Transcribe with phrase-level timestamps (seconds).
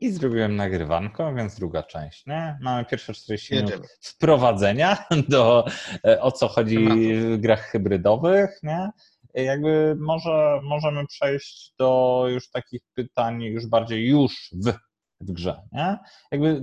[0.00, 2.26] I zrobiłem nagrywanko, więc druga część.
[2.26, 2.58] Nie?
[2.60, 4.96] Mamy pierwsze 40 minut wprowadzenia
[5.28, 5.66] do
[6.04, 6.78] e, o co chodzi
[7.16, 8.58] w grach hybrydowych.
[8.62, 8.90] Nie?
[9.34, 14.72] Jakby może możemy przejść do już takich pytań już bardziej już w,
[15.20, 15.62] w grze.
[15.72, 15.98] Nie?
[16.32, 16.62] Jakby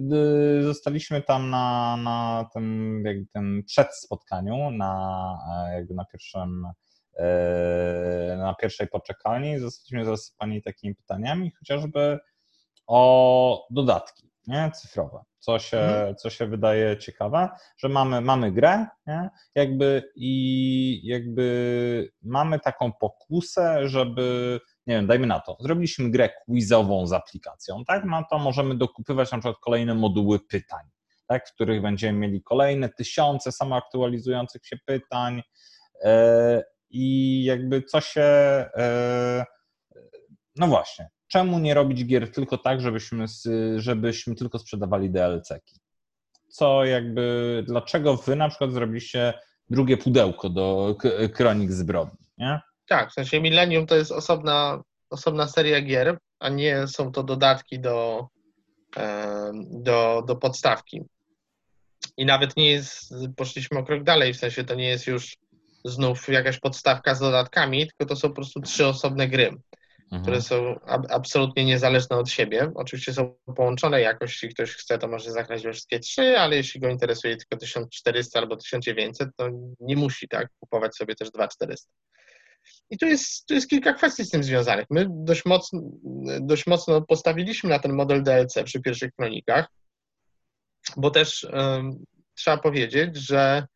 [0.59, 5.37] y, zostaliśmy tam na, na tym, jakby tym przedspotkaniu, na,
[5.69, 6.67] e, jakby na pierwszym
[7.17, 9.59] e, na pierwszej poczekalni.
[9.59, 12.19] Zostaliśmy zasypani takimi pytaniami, chociażby
[12.87, 14.71] o dodatki nie?
[14.71, 16.15] cyfrowe, co się, mhm.
[16.15, 19.29] co się wydaje ciekawe, że mamy, mamy grę nie?
[19.55, 27.07] Jakby i jakby mamy taką pokusę, żeby nie wiem, dajmy na to, zrobiliśmy grę quizową
[27.07, 28.05] z aplikacją, tak?
[28.05, 30.85] No to możemy dokupywać na przykład kolejne moduły pytań,
[31.27, 31.49] tak?
[31.49, 35.41] w których będziemy mieli kolejne tysiące samoaktualizujących się pytań
[36.03, 36.11] yy,
[36.89, 38.25] i jakby co się,
[38.77, 39.43] yy,
[40.55, 43.25] no właśnie, czemu nie robić gier tylko tak, żebyśmy,
[43.77, 45.79] żebyśmy tylko sprzedawali DLC-ki?
[46.47, 49.33] Co jakby, dlaczego wy na przykład zrobiliście
[49.69, 50.95] drugie pudełko do
[51.33, 52.59] Kronik Zbrodni, nie?
[52.87, 57.79] Tak, w sensie Millennium to jest osobna, osobna seria gier, a nie są to dodatki
[57.79, 58.27] do,
[59.71, 61.01] do, do podstawki.
[62.17, 65.37] I nawet nie jest, poszliśmy o krok dalej, w sensie to nie jest już
[65.85, 69.51] znów jakaś podstawka z dodatkami, tylko to są po prostu trzy osobne gry
[70.05, 70.21] mhm.
[70.21, 72.71] które są ab absolutnie niezależne od siebie.
[72.75, 76.79] Oczywiście są połączone jakoś, jeśli ktoś chce, to może zagrać we wszystkie trzy, ale jeśli
[76.79, 81.89] go interesuje tylko 1400 albo 1900, to nie musi tak kupować sobie też 2400.
[82.89, 84.85] I tu jest, tu jest kilka kwestii z tym związanych.
[84.89, 85.81] My dość mocno,
[86.41, 89.67] dość mocno postawiliśmy na ten model DLC przy pierwszych kronikach,
[90.97, 93.67] bo też um, trzeba powiedzieć, że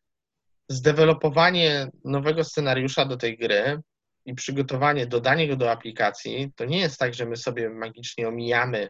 [0.68, 3.80] zdevelopowanie nowego scenariusza do tej gry
[4.24, 8.88] i przygotowanie, dodanie go do aplikacji, to nie jest tak, że my sobie magicznie omijamy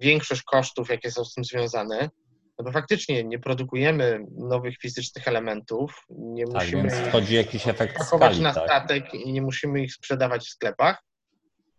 [0.00, 2.10] większość kosztów, jakie są z tym związane,
[2.58, 8.04] no bo faktycznie nie produkujemy nowych fizycznych elementów, nie tak, musimy więc wchodzi jakiś efekt
[8.04, 8.64] skali, na tak?
[8.64, 11.02] statek i nie musimy ich sprzedawać w sklepach.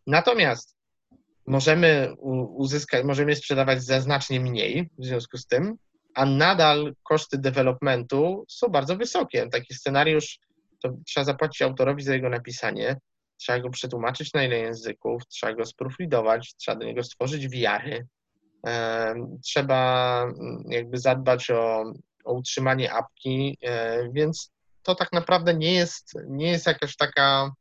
[0.07, 0.75] Natomiast
[1.47, 2.13] możemy
[2.55, 5.75] uzyskać, możemy je sprzedawać za znacznie mniej w związku z tym,
[6.15, 9.47] a nadal koszty developmentu są bardzo wysokie.
[9.51, 10.39] Taki scenariusz
[10.81, 12.95] to trzeba zapłacić autorowi za jego napisanie,
[13.37, 18.07] trzeba go przetłumaczyć na ile języków, trzeba go sprofilować, trzeba do niego stworzyć wiary,
[19.43, 21.83] trzeba mm, jakby zadbać o,
[22.23, 24.51] o utrzymanie apki, e, więc
[24.83, 27.51] to tak naprawdę nie jest, nie jest jakaś taka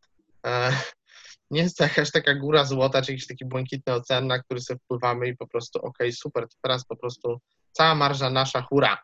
[0.47, 0.73] e,
[1.51, 5.29] nie jest jakaś taka góra złota, czy jakiś taki błękitny ocean, na który sobie wpływamy
[5.29, 7.41] i po prostu ok, super, to teraz po prostu
[7.73, 9.03] cała marża nasza, hura.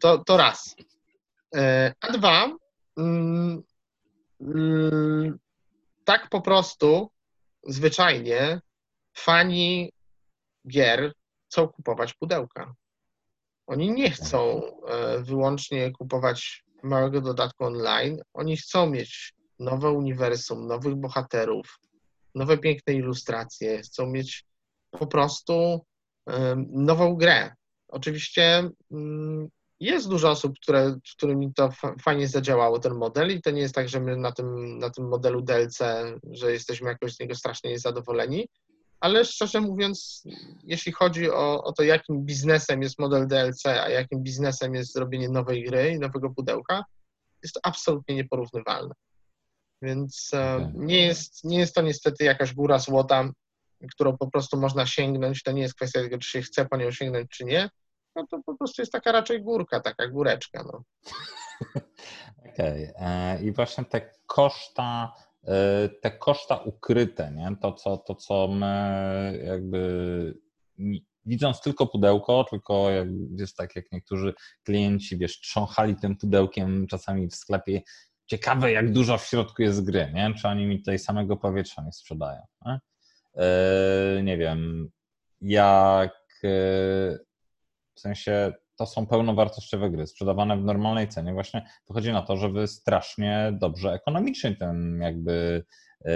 [0.00, 0.76] To, to raz.
[1.54, 2.56] E, a dwa,
[2.96, 3.62] mm,
[4.40, 5.38] mm,
[6.04, 7.10] tak po prostu,
[7.66, 8.60] zwyczajnie,
[9.16, 9.92] fani
[10.68, 11.12] gier
[11.46, 12.74] chcą kupować pudełka.
[13.66, 18.22] Oni nie chcą e, wyłącznie kupować małego dodatku online.
[18.34, 21.78] Oni chcą mieć nowe uniwersum, nowych bohaterów,
[22.34, 23.82] nowe piękne ilustracje.
[23.82, 24.44] Chcą mieć
[24.90, 25.86] po prostu
[26.68, 27.54] nową grę.
[27.88, 29.48] Oczywiście mm,
[29.80, 31.70] jest dużo osób, które, którymi to
[32.02, 35.08] fajnie zadziałało ten model i to nie jest tak, że my na tym, na tym
[35.08, 35.78] modelu DLC,
[36.30, 38.48] że jesteśmy jakoś z niego strasznie niezadowoleni,
[39.00, 40.22] ale szczerze mówiąc,
[40.64, 45.28] jeśli chodzi o, o to, jakim biznesem jest model DLC, a jakim biznesem jest zrobienie
[45.28, 46.84] nowej gry i nowego pudełka,
[47.42, 48.94] jest to absolutnie nieporównywalne.
[49.82, 53.30] Więc e, nie jest, nie jest to niestety jakaś góra złota,
[53.90, 55.42] którą po prostu można sięgnąć.
[55.42, 57.70] To nie jest kwestia tego, czy się chce po nią sięgnąć, czy nie
[58.16, 60.62] no to po prostu jest taka raczej górka, taka góreczka.
[60.62, 60.82] No.
[62.52, 62.90] Okej.
[62.90, 63.06] Okay.
[63.06, 65.12] E, I właśnie te koszta,
[65.44, 67.56] e, te koszta ukryte, nie?
[67.62, 70.34] To, co, to, co my jakby
[71.26, 72.88] widząc tylko pudełko, tylko
[73.38, 77.82] jest tak, jak niektórzy klienci, wiesz, trząchali tym pudełkiem czasami w sklepie.
[78.26, 80.34] Ciekawe, jak dużo w środku jest gry, nie?
[80.34, 82.42] Czy oni mi tutaj samego powietrza nie sprzedają.
[82.66, 82.80] Nie,
[84.16, 84.90] yy, nie wiem,
[85.40, 86.12] jak
[88.00, 91.32] w sensie to są pełnowartościowe gry, sprzedawane w normalnej cenie.
[91.32, 95.64] Właśnie wychodzi na to, że wy strasznie dobrze ekonomicznie tym jakby
[96.04, 96.12] yy,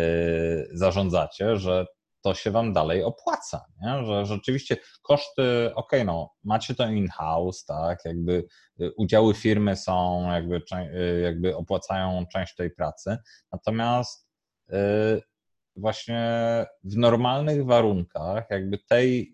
[0.72, 1.86] zarządzacie, że
[2.22, 4.04] to się wam dalej opłaca, nie?
[4.04, 8.44] że rzeczywiście koszty, ok, no macie to in-house, tak, jakby
[8.80, 13.16] y, udziały firmy są, jakby, y, jakby opłacają część tej pracy,
[13.52, 14.28] natomiast
[14.68, 15.22] yy,
[15.76, 16.22] właśnie
[16.84, 19.32] w normalnych warunkach jakby tej,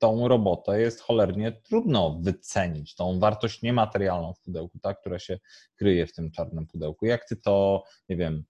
[0.00, 5.38] tą robotę jest cholernie trudno wycenić, tą wartość niematerialną w pudełku, ta, która się
[5.76, 7.06] kryje w tym czarnym pudełku.
[7.06, 8.44] Jak ty to, nie wiem,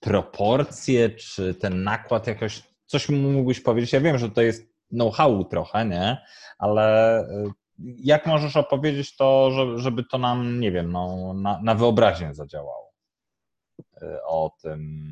[0.00, 3.92] proporcje, czy ten nakład jakoś coś mógłbyś powiedzieć?
[3.92, 6.18] Ja wiem, że to jest know-how trochę, nie?
[6.58, 12.34] Ale y, jak możesz opowiedzieć to, żeby to nam, nie wiem, no, na, na wyobraźnię
[12.34, 12.92] zadziałało
[14.02, 15.10] y, o tym,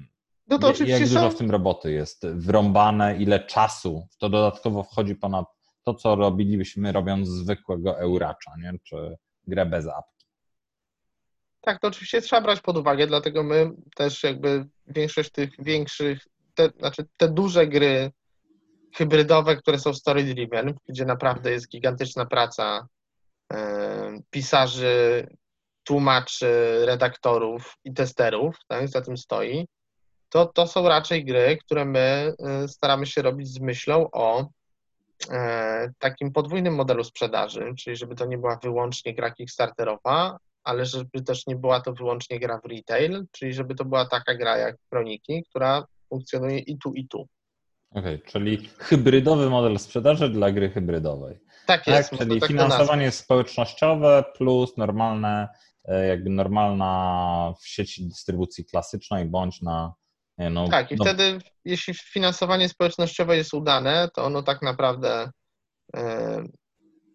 [0.49, 4.83] no to oczywiście jak dużo w tym roboty jest wrąbane, ile czasu w to dodatkowo
[4.83, 5.47] wchodzi ponad
[5.85, 8.73] to, co robilibyśmy robiąc zwykłego Euracza, nie?
[8.85, 9.17] czy
[9.47, 10.27] grę bez apki.
[11.61, 16.71] Tak, to oczywiście trzeba brać pod uwagę, dlatego my też jakby większość tych większych, te,
[16.79, 18.12] znaczy te duże gry
[18.97, 22.87] hybrydowe, które są story driven, gdzie naprawdę jest gigantyczna praca
[23.53, 25.27] e, pisarzy,
[25.85, 29.67] tłumaczy, redaktorów i testerów, tak, za tym stoi,
[30.28, 34.46] to, to są raczej gry, które my e, staramy się robić z myślą o
[35.30, 41.22] e, takim podwójnym modelu sprzedaży, czyli żeby to nie była wyłącznie gra Kickstarterowa, ale żeby
[41.26, 44.76] też nie była to wyłącznie gra w retail, czyli żeby to była taka gra jak
[44.90, 47.28] Kroniki, która funkcjonuje i tu, i tu.
[47.90, 51.38] Okej, okay, czyli hybrydowy model sprzedaży dla gry hybrydowej.
[51.66, 52.10] Tak jest.
[52.10, 55.48] Tak, czyli tak finansowanie społecznościowe plus normalne,
[55.84, 59.94] e, jakby normalna w sieci dystrybucji klasycznej bądź na.
[60.38, 61.05] No, tak, i no...
[61.05, 65.31] wtedy, jeśli finansowanie społecznościowe jest udane, to ono tak naprawdę
[65.96, 66.43] e,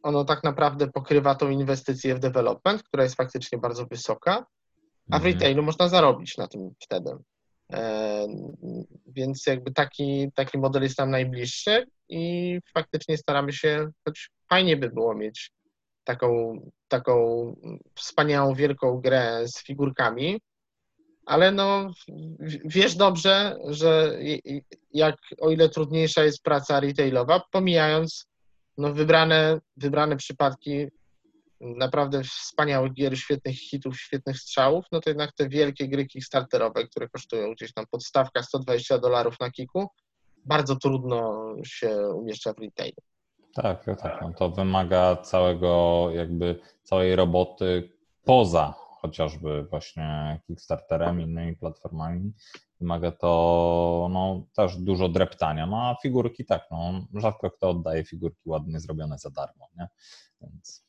[0.04, 4.46] ono tak naprawdę pokrywa tą inwestycję w development, która jest faktycznie bardzo wysoka,
[5.12, 5.34] a w mhm.
[5.34, 7.12] retailu można zarobić na tym wtedy.
[7.74, 8.28] E,
[9.08, 14.90] więc jakby taki, taki model jest nam najbliższy i faktycznie staramy się, choć fajnie by
[14.90, 15.52] było mieć
[16.04, 17.16] taką, taką
[17.96, 20.42] wspaniałą, wielką grę z figurkami,
[21.26, 21.92] ale no
[22.66, 24.20] wiesz dobrze, że
[24.94, 28.28] jak o ile trudniejsza jest praca retailowa, pomijając
[28.78, 30.88] no wybrane, wybrane przypadki
[31.62, 37.10] naprawdę wspaniałych gier, świetnych hitów, świetnych strzałów, no to jednak te wielkie gry kickstarterowe, które
[37.10, 39.88] kosztują gdzieś tam podstawka 120 dolarów na kiku,
[40.46, 42.98] bardzo trudno się umieszcza w retailu.
[43.56, 44.22] Tak, tak.
[44.22, 47.90] No to wymaga całego, jakby całej roboty
[48.24, 52.34] poza chociażby właśnie Kickstarterem, innymi platformami.
[52.80, 55.66] Wymaga to no, też dużo dreptania.
[55.66, 59.88] No a figurki tak, no, rzadko kto oddaje figurki ładnie zrobione za darmo, nie?
[60.42, 60.84] Więc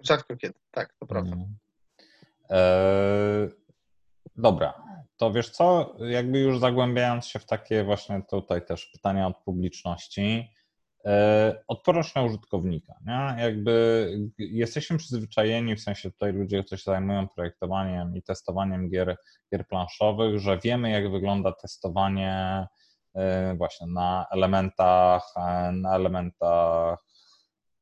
[0.00, 1.32] Rzadko kiedy, tak, to prawda.
[1.32, 1.56] Mhm.
[2.50, 3.48] E,
[4.36, 4.82] dobra,
[5.16, 10.50] to wiesz co, jakby już zagłębiając się w takie właśnie tutaj też pytania od publiczności,
[11.68, 13.42] odporność na użytkownika, nie?
[13.42, 19.16] Jakby jesteśmy przyzwyczajeni, w sensie tutaj ludzie, którzy się zajmują projektowaniem i testowaniem gier,
[19.52, 22.66] gier planszowych, że wiemy jak wygląda testowanie
[23.14, 25.22] e, właśnie na elementach,
[25.72, 26.98] na elementach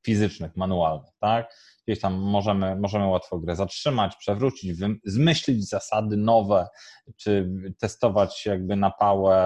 [0.07, 1.55] fizycznych, manualnych, tak?
[1.87, 6.69] Gdzieś tam możemy, możemy łatwo grę zatrzymać, przewrócić, zmyślić zasady nowe,
[7.17, 9.37] czy testować jakby na pałę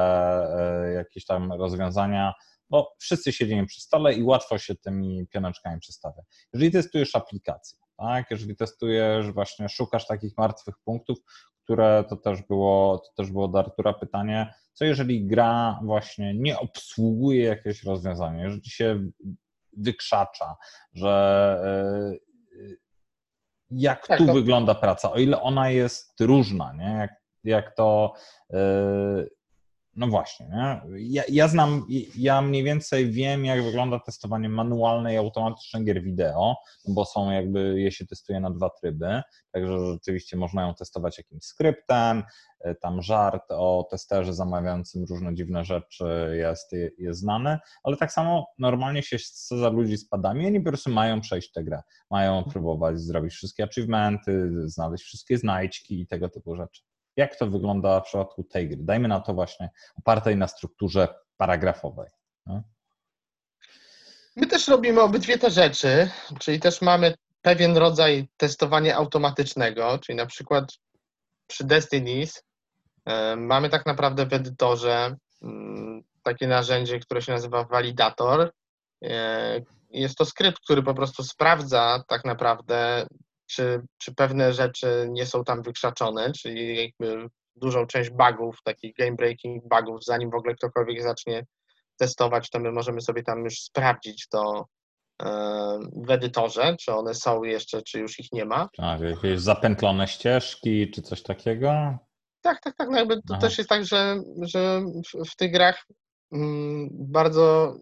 [0.58, 2.34] e, jakieś tam rozwiązania,
[2.70, 6.22] bo wszyscy siedzimy przy stole i łatwo się tymi pioneczkami przestawia.
[6.52, 8.30] Jeżeli testujesz aplikację, tak?
[8.30, 11.18] Jeżeli testujesz, właśnie szukasz takich martwych punktów,
[11.64, 16.58] które to też było, to też było do Artura pytanie, co jeżeli gra właśnie nie
[16.58, 19.10] obsługuje jakiegoś rozwiązania, jeżeli się
[19.72, 20.56] wykrzacza,
[20.94, 22.28] że e,
[23.70, 24.34] jak tak, tu to...
[24.34, 26.96] wygląda praca, o ile ona jest różna, nie?
[26.98, 27.10] Jak,
[27.44, 28.12] jak to
[28.52, 28.58] e,
[29.98, 30.80] no właśnie, nie?
[30.98, 31.86] Ja, ja znam,
[32.16, 36.56] ja mniej więcej wiem, jak wygląda testowanie manualne i automatyczne gier wideo,
[36.88, 41.44] bo są jakby, je się testuje na dwa tryby, także rzeczywiście można ją testować jakimś
[41.44, 42.22] skryptem,
[42.60, 48.46] e, tam żart o testerze zamawiającym różne dziwne rzeczy jest, jest znany, ale tak samo
[48.58, 49.16] normalnie się
[49.50, 53.64] za ludzi z padami, oni po prostu mają przejść tę grę, mają próbować zrobić wszystkie
[53.64, 56.82] achievementy, znaleźć wszystkie znajdźki i tego typu rzeczy.
[57.18, 58.78] Jak to wygląda w przypadku tej gry?
[58.80, 62.10] Dajmy na to właśnie opartej na strukturze paragrafowej.
[62.46, 62.62] No?
[64.36, 66.10] My też robimy obydwie te rzeczy,
[66.40, 70.78] czyli też mamy pewien rodzaj testowania automatycznego, czyli na przykład
[71.46, 72.44] przy Destinies
[73.04, 78.52] e, mamy tak naprawdę w edytorze mm, takie narzędzie, które się nazywa validator.
[79.04, 79.60] E,
[79.90, 83.06] jest to skrypt, który po prostu sprawdza tak naprawdę
[83.48, 89.16] czy, czy pewne rzeczy nie są tam wykrzaczone, czyli jakby dużą część bugów, takich game
[89.16, 91.46] breaking bugów, zanim w ogóle ktokolwiek zacznie
[91.96, 94.66] testować, to my możemy sobie tam już sprawdzić to
[95.22, 95.28] e,
[96.06, 98.68] w edytorze, czy one są jeszcze, czy już ich nie ma.
[98.76, 101.98] Tak, jakieś zapętlone ścieżki, czy coś takiego?
[102.40, 102.88] Tak, tak, tak.
[102.90, 103.40] No jakby to Aha.
[103.40, 105.86] też jest tak, że, że w, w tych grach
[106.32, 107.74] mm, bardzo,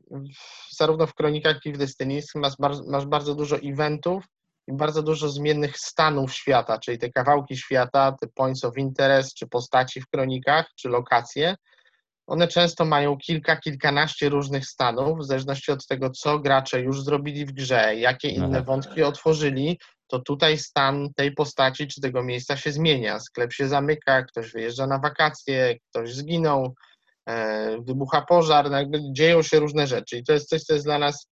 [0.70, 2.54] zarówno w Kronikach, jak i w Destiny masz,
[2.88, 4.24] masz bardzo dużo eventów,
[4.68, 10.00] bardzo dużo zmiennych stanów świata, czyli te kawałki świata, te points of interest, czy postaci
[10.00, 11.56] w kronikach, czy lokacje,
[12.26, 17.46] one często mają kilka, kilkanaście różnych stanów, w zależności od tego, co gracze już zrobili
[17.46, 22.72] w grze, jakie inne wątki otworzyli, to tutaj stan tej postaci czy tego miejsca się
[22.72, 23.20] zmienia.
[23.20, 26.74] Sklep się zamyka, ktoś wyjeżdża na wakacje, ktoś zginął,
[27.28, 28.78] e, wybucha pożar, no
[29.12, 30.16] dzieją się różne rzeczy.
[30.16, 31.28] I to jest coś, co jest dla nas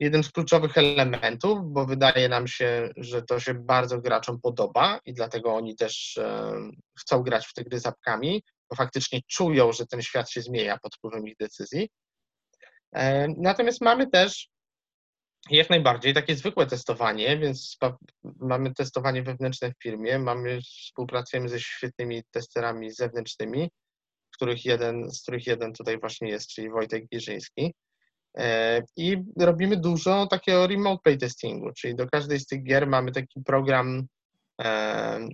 [0.00, 5.14] jednym z kluczowych elementów, bo wydaje nam się, że to się bardzo graczom podoba i
[5.14, 6.52] dlatego oni też e,
[7.00, 10.78] chcą grać w te gry z apkami, bo faktycznie czują, że ten świat się zmienia
[10.82, 11.88] pod wpływem ich decyzji.
[12.92, 14.48] E, natomiast mamy też
[15.50, 17.76] jak najbardziej takie zwykłe testowanie, więc
[18.40, 23.70] mamy testowanie wewnętrzne w firmie, mamy, współpracujemy ze świetnymi testerami zewnętrznymi,
[24.34, 27.74] których jeden, z których jeden tutaj właśnie jest, czyli Wojtek Gierzyński.
[28.38, 33.42] E, I robimy dużo takiego remote playtestingu, czyli do każdej z tych gier mamy taki
[33.42, 34.06] program
[34.60, 35.28] e,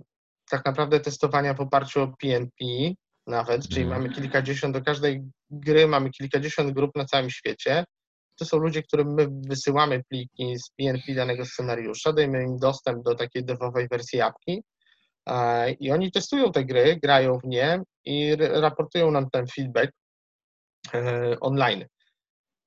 [0.51, 2.65] tak naprawdę testowania w oparciu o PNP
[3.27, 4.03] nawet, czyli mhm.
[4.03, 7.85] mamy kilkadziesiąt, do każdej gry mamy kilkadziesiąt grup na całym świecie.
[8.39, 13.15] To są ludzie, którym my wysyłamy pliki z PNP danego scenariusza, dajemy im dostęp do
[13.15, 14.63] takiej devowej wersji apki
[15.27, 19.93] e, i oni testują te gry, grają w nie i raportują nam ten feedback
[21.41, 21.85] online.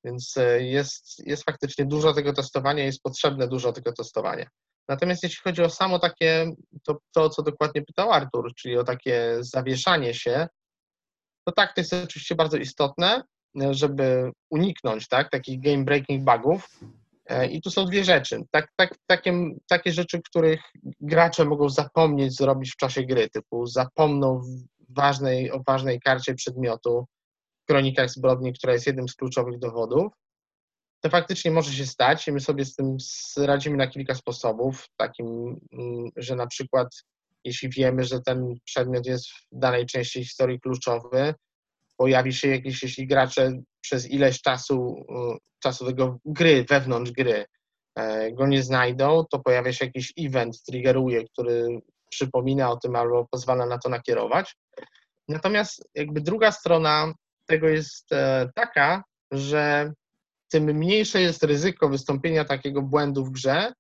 [0.03, 4.45] Więc e, jest, jest faktycznie dużo tego testowania, jest potrzebne dużo tego testowania.
[4.87, 6.51] Natomiast jeśli chodzi o samo takie,
[6.83, 10.47] to, to co dokładnie pytał Artur, czyli o takie zawieszanie się,
[11.47, 13.23] to tak, to jest oczywiście bardzo istotne,
[13.71, 16.79] żeby uniknąć tak, takich game breaking bugów.
[17.25, 18.41] E, I tu są dwie rzeczy.
[18.51, 19.33] Tak, tak, takie,
[19.67, 20.61] takie rzeczy, których
[20.99, 24.41] gracze mogą zapomnieć zrobić w czasie gry, typu zapomną
[24.89, 27.05] ważnej, o ważnej karcie przedmiotu,
[27.65, 30.13] kronikach zbrodni, która jest jednym z kluczowych dowodów,
[31.01, 32.97] to faktycznie może się stać i my sobie z tym
[33.37, 36.87] radzimy na kilka sposobów, takim, mm, że na przykład
[37.43, 41.33] jeśli wiemy, że ten przedmiot jest w danej części historii kluczowy,
[41.97, 43.51] pojawi się jakiś, jeśli gracze
[43.81, 45.05] przez ileś czasu,
[45.35, 47.45] y, czasu tego gry, wewnątrz gry
[47.95, 51.67] e, go nie znajdą, to pojawia się jakiś event, triggeruje, który
[52.09, 54.55] przypomina o tym albo pozwala na to nakierować.
[55.27, 57.13] Natomiast jakby druga strona
[57.45, 59.93] tego jest e, taka, że
[60.51, 63.73] tym mniejsze jest ryzyko wystąpienia takiego błędu w grze,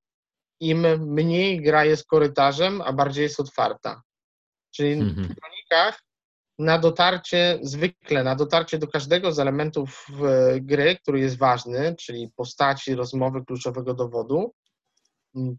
[0.59, 4.01] im mniej gra jest korytarzem, a bardziej jest otwarta.
[4.75, 5.27] Czyli mhm.
[5.27, 6.03] w kronikach
[6.59, 10.07] na dotarcie, zwykle na dotarcie do każdego z elementów
[10.61, 14.53] gry, który jest ważny, czyli postaci, rozmowy, kluczowego dowodu,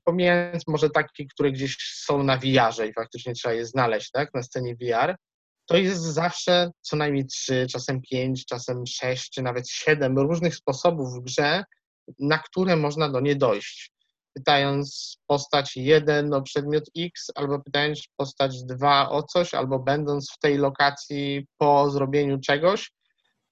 [0.04, 4.42] pomijając może takie, które gdzieś są na VR-ze i faktycznie trzeba je znaleźć tak, na
[4.42, 5.16] scenie VR,
[5.66, 11.14] to jest zawsze co najmniej trzy, czasem pięć, czasem sześć, czy nawet siedem różnych sposobów
[11.14, 11.64] w grze,
[12.18, 13.90] na które można do niej dojść.
[14.34, 20.38] Pytając postać jeden o przedmiot X, albo pytając postać dwa o coś, albo będąc w
[20.38, 22.92] tej lokacji po zrobieniu czegoś.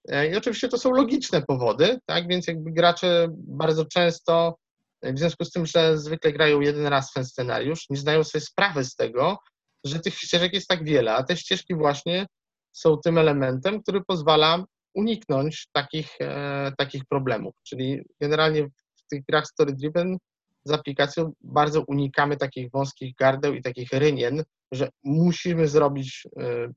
[0.09, 2.29] E, I oczywiście to są logiczne powody, tak?
[2.29, 4.57] Więc jakby gracze bardzo często,
[5.03, 8.85] w związku z tym, że zwykle grają jeden raz ten scenariusz, nie zdają sobie sprawy
[8.85, 9.39] z tego,
[9.85, 12.27] że tych ścieżek jest tak wiele, a te ścieżki właśnie
[12.73, 17.55] są tym elementem, który pozwala uniknąć takich, e, takich problemów.
[17.63, 18.65] Czyli generalnie
[18.97, 20.17] w tych grach story-driven
[20.65, 26.69] z aplikacją bardzo unikamy takich wąskich gardeł i takich rynien, że musimy zrobić e,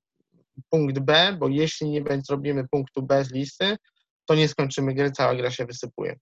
[0.70, 3.76] punkt B, bo jeśli nie zrobimy punktu B z listy,
[4.26, 6.16] to nie skończymy gry, cała gra się wysypuje.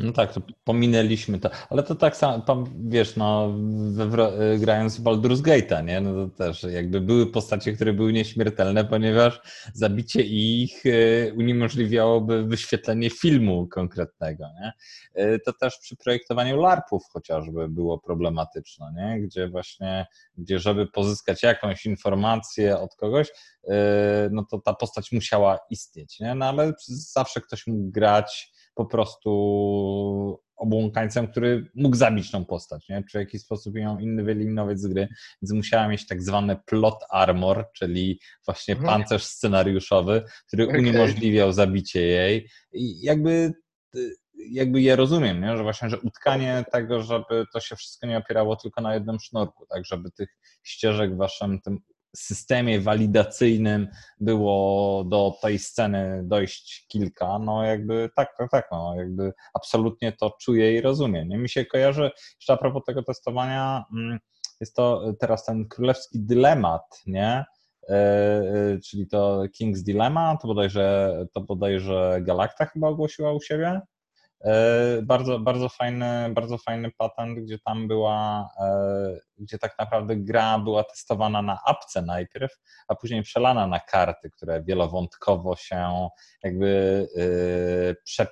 [0.00, 2.44] No tak, to pominęliśmy to, ale to tak samo,
[2.88, 3.54] wiesz, no,
[3.92, 8.84] we, grając w Baldur's Gate'a, nie, no to też jakby były postacie, które były nieśmiertelne,
[8.84, 9.40] ponieważ
[9.74, 14.72] zabicie ich e, uniemożliwiałoby wyświetlenie filmu konkretnego, nie.
[15.14, 20.06] E, to też przy projektowaniu LARPów chociażby było problematyczne, nie, gdzie właśnie,
[20.38, 23.28] gdzie żeby pozyskać jakąś informację od kogoś,
[23.68, 28.86] e, no to ta postać musiała istnieć, nie, no ale zawsze ktoś mógł grać po
[28.86, 33.04] prostu obłąkańcem, który mógł zabić tą postać, nie?
[33.10, 35.08] czy w jakiś sposób ją inny wyeliminować z gry,
[35.42, 38.90] więc musiała mieć tak zwany plot armor, czyli właśnie mhm.
[38.90, 40.78] pancerz scenariuszowy, który okay.
[40.78, 43.52] uniemożliwiał zabicie jej i jakby
[44.50, 45.56] jakby je rozumiem, nie?
[45.56, 49.66] że właśnie, że utkanie tego, żeby to się wszystko nie opierało tylko na jednym sznurku,
[49.66, 50.28] tak, żeby tych
[50.62, 51.78] ścieżek waszym tym
[52.16, 53.88] systemie walidacyjnym
[54.20, 60.36] było do tej sceny dojść kilka, no jakby tak, tak, tak, no jakby absolutnie to
[60.40, 61.28] czuję i rozumiem.
[61.28, 61.38] Nie?
[61.38, 64.18] Mi się kojarzy, jeszcze a propos tego testowania, mm,
[64.60, 67.44] jest to teraz ten królewski dylemat, nie?
[67.88, 73.80] E, e, czyli to King's Dilemma, to bodajże, to bodajże Galacta chyba ogłosiła u siebie.
[74.44, 80.58] E, bardzo, bardzo, fajny, bardzo fajny patent, gdzie tam była, e, gdzie tak naprawdę gra
[80.58, 82.52] była testowana na apce najpierw,
[82.88, 86.08] a później przelana na karty, które wielowątkowo się
[86.42, 88.26] jakby, e, prze,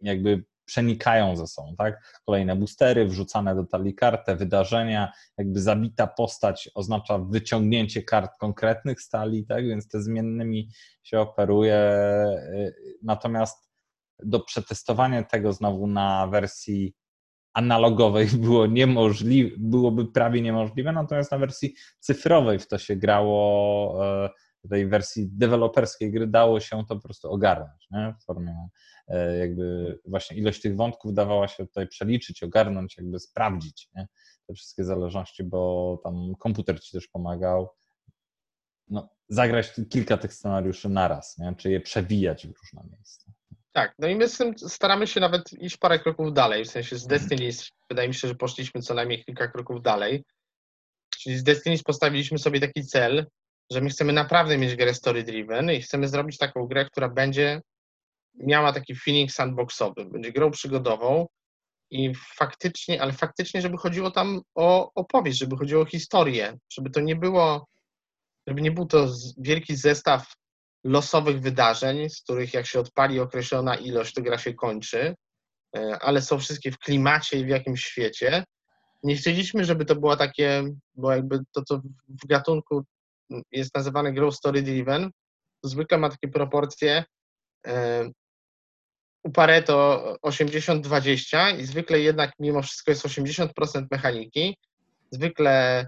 [0.00, 2.20] jakby przenikają ze sobą, tak?
[2.26, 9.08] Kolejne boostery wrzucane do talii kartę, wydarzenia, jakby zabita postać oznacza wyciągnięcie kart konkretnych z
[9.08, 9.66] talii, tak?
[9.66, 10.68] Więc te zmiennymi
[11.02, 11.92] się operuje.
[13.02, 13.69] Natomiast
[14.24, 16.94] do przetestowania tego znowu na wersji
[17.52, 24.30] analogowej było niemożliwe, byłoby prawie niemożliwe, natomiast na wersji cyfrowej w to się grało, e,
[24.64, 28.14] w tej wersji deweloperskiej gry dało się to po prostu ogarnąć, nie?
[28.20, 28.68] w formie
[29.08, 34.08] e, jakby właśnie ilość tych wątków dawała się tutaj przeliczyć, ogarnąć, jakby sprawdzić nie?
[34.46, 37.68] te wszystkie zależności, bo tam komputer ci też pomagał.
[38.88, 41.54] No, zagrać kilka tych scenariuszy naraz, nie?
[41.56, 43.29] czy je przewijać w różne miejsca.
[43.72, 46.98] Tak, no i my z tym staramy się nawet iść parę kroków dalej, w sensie
[46.98, 47.20] z mhm.
[47.20, 47.50] Destiny
[47.90, 50.24] wydaje mi się, że poszliśmy co najmniej kilka kroków dalej.
[51.18, 53.26] Czyli z Destiny postawiliśmy sobie taki cel,
[53.70, 57.60] że my chcemy naprawdę mieć grę story driven i chcemy zrobić taką grę, która będzie
[58.34, 61.26] miała taki feeling sandboxowy, będzie grą przygodową
[61.90, 67.00] i faktycznie, ale faktycznie, żeby chodziło tam o opowieść, żeby chodziło o historię, żeby to
[67.00, 67.66] nie było,
[68.46, 69.08] żeby nie był to
[69.38, 70.32] wielki zestaw
[70.84, 75.14] losowych wydarzeń, z których jak się odpali określona ilość, to gra się kończy,
[75.76, 78.44] e, ale są wszystkie w klimacie i w jakimś świecie.
[79.02, 82.84] Nie chcieliśmy, żeby to było takie, bo jakby to, co w gatunku
[83.52, 85.10] jest nazywane grą story driven,
[85.64, 87.04] zwykle ma takie proporcje
[87.66, 88.10] e,
[89.24, 94.56] u Pareto 80-20 i zwykle jednak mimo wszystko jest 80% mechaniki.
[95.10, 95.86] Zwykle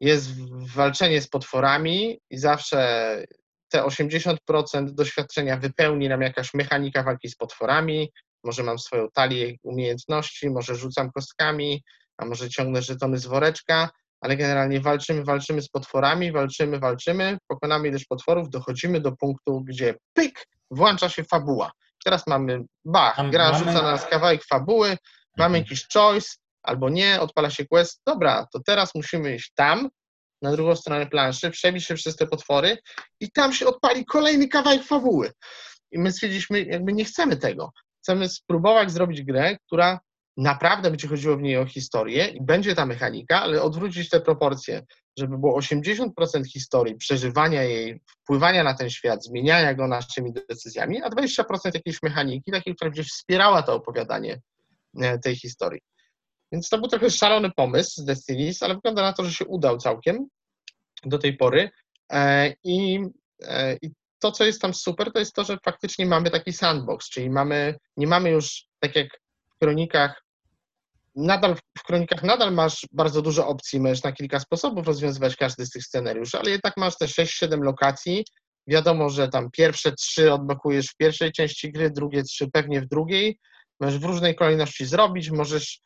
[0.00, 0.30] jest
[0.74, 3.24] walczenie z potworami i zawsze
[3.68, 4.36] te 80%
[4.90, 8.12] doświadczenia wypełni nam jakaś mechanika walki z potworami,
[8.44, 11.82] może mam swoją talię umiejętności, może rzucam kostkami,
[12.16, 17.88] a może ciągnę żetony z woreczka, ale generalnie walczymy, walczymy z potworami, walczymy, walczymy, pokonamy
[17.88, 21.72] ileś potworów, dochodzimy do punktu, gdzie pyk, włącza się fabuła.
[22.04, 23.58] Teraz mamy, bach, gra mamy...
[23.58, 24.88] rzuca na nas kawałek fabuły,
[25.36, 25.64] mamy mhm.
[25.64, 26.28] jakiś choice,
[26.62, 29.88] albo nie, odpala się quest, dobra, to teraz musimy iść tam,
[30.42, 32.78] na drugą stronę planszy, przebić się przez te potwory
[33.20, 35.32] i tam się odpali kolejny kawałek fabuły.
[35.92, 37.72] I my stwierdziliśmy, jakby nie chcemy tego.
[38.02, 40.00] Chcemy spróbować zrobić grę, która
[40.36, 44.86] naprawdę będzie chodziło w niej o historię i będzie ta mechanika, ale odwrócić te proporcje,
[45.18, 46.08] żeby było 80%
[46.52, 52.50] historii, przeżywania jej, wpływania na ten świat, zmieniania go naszymi decyzjami, a 20% jakiejś mechaniki,
[52.50, 54.40] takiej, która gdzieś wspierała to opowiadanie
[55.00, 55.80] e, tej historii.
[56.52, 59.78] Więc to był trochę szalony pomysł z Destinies, ale wygląda na to, że się udał
[59.78, 60.26] całkiem
[61.04, 61.70] do tej pory.
[62.12, 63.00] E, I,
[63.42, 67.08] e, I to, co jest tam super, to jest to, że faktycznie mamy taki sandbox,
[67.10, 69.08] czyli mamy, nie mamy już, tak jak
[69.54, 70.22] w kronikach,
[71.16, 75.70] nadal w kronikach nadal masz bardzo dużo opcji, możesz na kilka sposobów rozwiązywać każdy z
[75.70, 78.24] tych scenariuszy, ale jednak masz te 6-7 lokacji.
[78.66, 83.38] Wiadomo, że tam pierwsze trzy odblokujesz w pierwszej części gry, drugie trzy pewnie w drugiej.
[83.80, 85.80] Możesz w różnej kolejności zrobić, możesz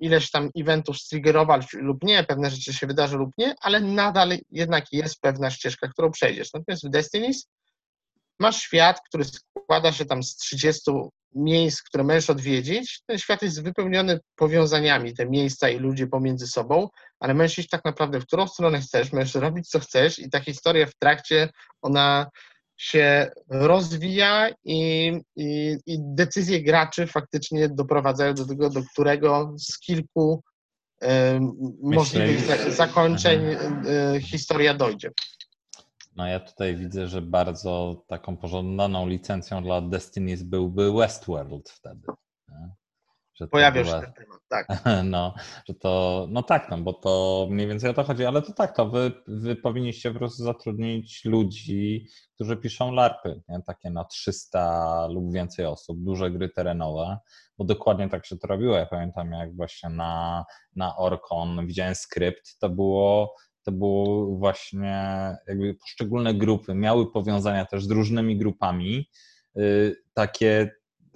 [0.00, 4.84] ileś tam eventów striggerować lub nie, pewne rzeczy się wydarzy lub nie, ale nadal jednak
[4.92, 6.52] jest pewna ścieżka, którą przejdziesz.
[6.52, 7.48] Natomiast w Destinies
[8.38, 10.90] masz świat, który składa się tam z 30
[11.34, 13.00] miejsc, które możesz odwiedzić.
[13.06, 16.88] Ten świat jest wypełniony powiązaniami, te miejsca i ludzie pomiędzy sobą,
[17.20, 20.40] ale możesz iść tak naprawdę w którą stronę chcesz, możesz robić co chcesz i ta
[20.40, 21.48] historia w trakcie,
[21.82, 22.26] ona
[22.76, 30.42] się rozwija i, i, i, decyzje graczy faktycznie doprowadzają do tego, do którego z kilku
[31.02, 31.40] e,
[31.82, 35.10] możliwych zakończeń e, historia dojdzie.
[36.16, 42.06] No ja tutaj widzę, że bardzo taką pożądaną licencją dla Destinies byłby Westworld wtedy.
[42.48, 42.70] Nie?
[43.40, 44.66] Że Pojawia się ten temat, tak.
[45.04, 45.34] No,
[45.68, 48.76] że to, no tak, no, bo to mniej więcej o to chodzi, ale to tak,
[48.76, 53.62] to wy, wy powinniście po prostu zatrudnić ludzi, którzy piszą larpy, nie?
[53.66, 57.18] takie na 300 lub więcej osób, duże gry terenowe,
[57.58, 58.76] bo dokładnie tak się to robiło.
[58.76, 60.44] Ja pamiętam, jak właśnie na,
[60.76, 67.84] na Orkon widziałem skrypt, to było to było właśnie jakby poszczególne grupy miały powiązania też
[67.84, 69.08] z różnymi grupami,
[69.54, 70.70] yy, takie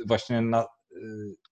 [0.06, 0.66] właśnie na,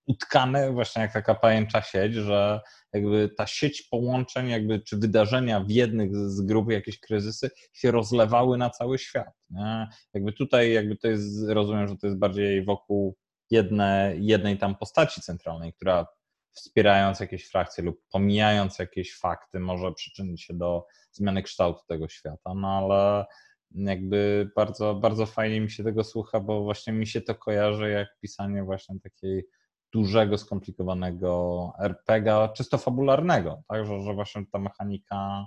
[0.07, 2.61] utkane właśnie jak taka pajęcza sieć, że
[2.93, 8.59] jakby ta sieć połączeń, jakby czy wydarzenia w jednych z grup, jakieś kryzysy się rozlewały
[8.59, 9.35] na cały świat.
[9.51, 9.89] Nie?
[10.15, 13.17] Jakby tutaj jakby to jest, rozumiem, że to jest bardziej wokół
[13.51, 16.07] jedne, jednej tam postaci centralnej, która
[16.53, 22.55] wspierając jakieś frakcje lub pomijając jakieś fakty może przyczynić się do zmiany kształtu tego świata,
[22.55, 23.27] no ale
[23.71, 28.09] jakby bardzo, bardzo fajnie mi się tego słucha, bo właśnie mi się to kojarzy jak
[28.21, 29.45] pisanie właśnie takiej
[29.93, 35.47] dużego, skomplikowanego RPGa, czysto fabularnego, tak, że, że właśnie ta mechanika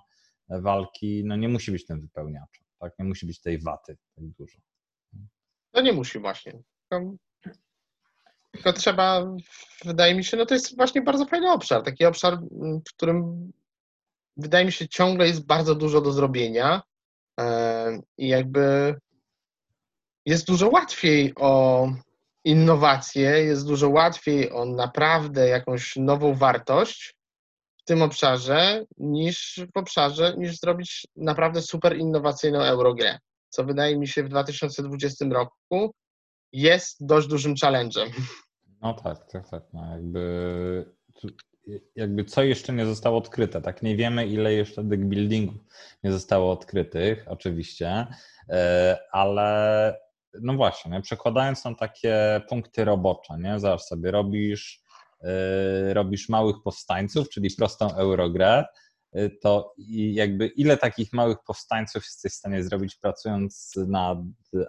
[0.50, 4.58] walki no nie musi być tym wypełniaczem, tak, nie musi być tej waty tak dużo.
[5.74, 6.62] No nie musi właśnie.
[8.52, 9.36] Tylko, trzeba,
[9.86, 12.40] wydaje mi się, no to jest właśnie bardzo fajny obszar, taki obszar,
[12.88, 13.52] w którym
[14.38, 16.82] wydaje mi się ciągle jest bardzo dużo do zrobienia
[17.40, 17.44] e,
[18.18, 18.96] i jakby
[20.26, 21.88] jest dużo łatwiej o
[22.44, 27.16] innowacje, jest dużo łatwiej o naprawdę jakąś nową wartość
[27.78, 33.18] w tym obszarze niż w obszarze, niż zrobić naprawdę super innowacyjną Eurogrę,
[33.50, 35.94] co wydaje mi się w 2020 roku
[36.54, 38.10] jest dość dużym challenge'em.
[38.82, 39.64] No tak, tak, tak.
[39.74, 40.86] No jakby,
[41.96, 43.84] jakby co jeszcze nie zostało odkryte, tak?
[43.84, 45.62] Nie wiemy, ile jeszcze deck buildingów
[46.04, 48.08] nie zostało odkrytych, oczywiście,
[48.50, 50.00] e, ale
[50.42, 51.02] no właśnie, nie?
[51.02, 53.60] przekładając na takie punkty robocze, nie?
[53.60, 54.84] Zobacz sobie, robisz,
[55.22, 58.66] yy, robisz małych powstańców, czyli prostą eurogrę,
[59.14, 64.18] yy, to jakby ile takich małych powstańców jesteś w stanie zrobić pracując nad,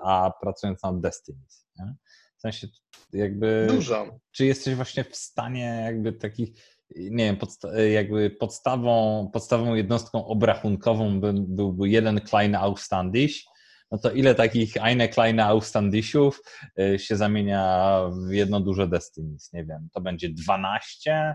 [0.02, 1.94] a pracując nad Destinies, nie?
[2.36, 2.68] W sensie
[3.12, 3.66] jakby...
[3.70, 4.18] Dużo.
[4.30, 11.20] Czy jesteś właśnie w stanie jakby takich nie wiem, podsta jakby podstawą, podstawową jednostką obrachunkową
[11.20, 13.44] by, byłby jeden klein Aufstandish,
[13.90, 16.42] no to ile takich eine kleine Aufstandisiów
[16.80, 19.52] y, się zamienia w jedno duże Destinies?
[19.52, 21.34] Nie wiem, to będzie 12,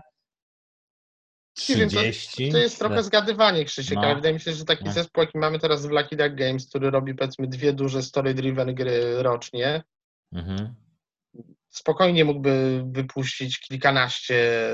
[1.54, 2.42] 30?
[2.42, 4.02] Wiem, to, to, jest trochę zgadywanie, Krzysiek, no.
[4.02, 4.92] ale wydaje mi się, że taki no.
[4.92, 9.22] zespół, jaki mamy teraz w Lucky Duck Games, który robi powiedzmy dwie duże story-driven gry
[9.22, 9.82] rocznie,
[10.32, 10.74] mhm.
[11.78, 14.70] Spokojnie mógłby wypuścić kilkanaście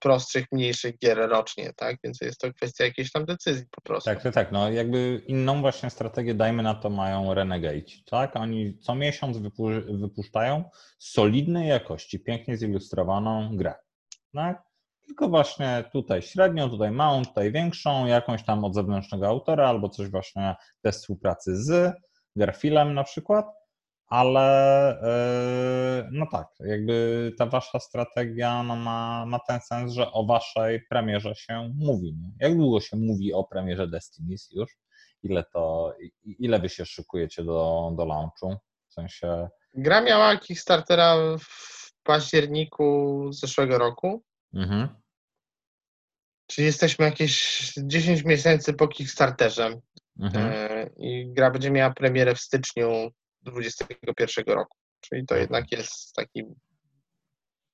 [0.00, 1.96] prostszych, mniejszych gier rocznie, tak?
[2.04, 4.10] Więc jest to kwestia jakiejś tam decyzji po prostu.
[4.10, 8.36] Tak, tak, no jakby inną właśnie strategię, dajmy na to, mają Renegade, tak?
[8.36, 10.64] Oni co miesiąc wypu- wypuszczają
[10.98, 13.74] solidnej jakości, pięknie zilustrowaną grę,
[14.34, 14.62] tak?
[15.06, 20.08] Tylko właśnie tutaj średnią, tutaj małą, tutaj większą, jakąś tam od zewnętrznego autora albo coś
[20.08, 21.94] właśnie bez współpracy z
[22.36, 23.46] Garfilem na przykład
[24.10, 24.48] ale
[25.02, 30.80] e, no tak, jakby ta wasza strategia no ma, ma ten sens, że o waszej
[30.88, 32.14] premierze się mówi.
[32.14, 32.48] Nie?
[32.48, 34.78] Jak długo się mówi o premierze Destinies już?
[35.22, 35.94] Ile to,
[36.24, 38.56] ile wy się szykujecie do, do launchu?
[38.88, 39.48] W sensie...
[39.74, 44.22] Gra miała Kickstartera w październiku zeszłego roku.
[44.54, 44.88] Mhm.
[46.46, 49.80] Czyli jesteśmy jakieś 10 miesięcy po Kickstarterze.
[50.20, 50.52] Mhm.
[50.52, 53.10] E, I gra będzie miała premierę w styczniu
[53.42, 54.76] 2021 roku.
[55.00, 56.42] Czyli to jednak jest taki,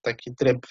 [0.02, 0.66] taki tryb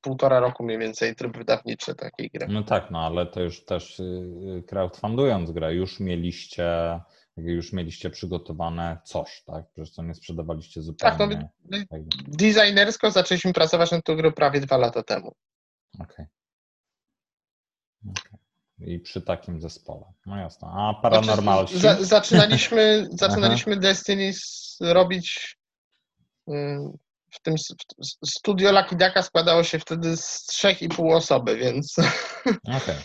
[0.00, 2.46] półtora roku mniej więcej tryb wydawniczy takiej gry.
[2.48, 7.00] No tak, no ale to już też y, crowdfundując grę, już mieliście
[7.36, 9.64] już mieliście przygotowane coś, tak?
[9.72, 11.18] Przecież to nie sprzedawaliście zupełnie.
[11.18, 12.00] Tak, no, tak.
[12.28, 15.34] designersko zaczęliśmy pracować nad tą grą prawie dwa lata temu.
[16.00, 16.26] Okej.
[18.04, 18.12] Okay.
[18.20, 18.39] okay
[18.86, 20.12] i przy takim zespole.
[20.26, 20.68] No jasne.
[20.72, 21.68] A paranormal.
[21.68, 24.32] Znaczy, za, zaczynaliśmy zaczynaliśmy Destiny
[24.80, 25.56] robić
[26.48, 26.92] mm,
[27.30, 27.54] w tym
[28.26, 31.96] studio Lucky Ducka składało się wtedy z trzech i pół osoby, więc
[32.78, 32.96] okay.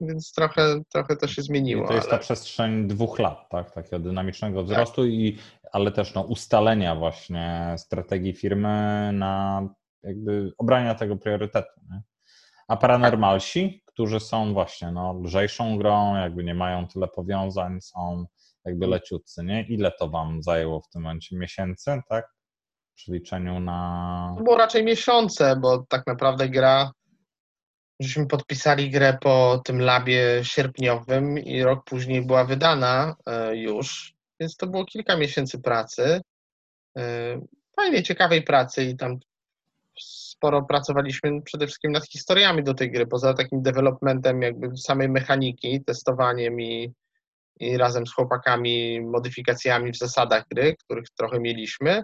[0.00, 1.84] więc trochę, trochę to się zmieniło.
[1.84, 2.18] I to jest ale...
[2.18, 3.70] ta przestrzeń dwóch lat, tak?
[3.70, 5.10] Takiego dynamicznego wzrostu, tak.
[5.10, 5.38] i,
[5.72, 9.62] ale też no, ustalenia właśnie strategii firmy na
[10.02, 11.80] jakby obrania tego priorytetu.
[11.90, 12.02] Nie?
[12.68, 18.26] A paranormalsi, którzy są właśnie no, lżejszą grą, jakby nie mają tyle powiązań, są
[18.64, 18.90] jakby mm.
[18.90, 19.62] leciutcy, nie?
[19.62, 21.36] Ile to wam zajęło w tym momencie?
[21.36, 22.28] Miesięcy, tak?
[22.92, 24.34] W przeliczeniu na...
[24.38, 26.92] To było raczej miesiące, bo tak naprawdę gra
[28.00, 34.56] żeśmy podpisali grę po tym labie sierpniowym i rok później była wydana e, już, więc
[34.56, 36.20] to było kilka miesięcy pracy.
[36.98, 37.40] E,
[37.76, 39.18] fajnej, ciekawej pracy i tam
[40.00, 45.84] sporo pracowaliśmy przede wszystkim nad historiami do tej gry, poza takim developmentem jakby samej mechaniki,
[45.84, 46.92] testowaniem i,
[47.60, 52.02] i razem z chłopakami modyfikacjami w zasadach gry, których trochę mieliśmy,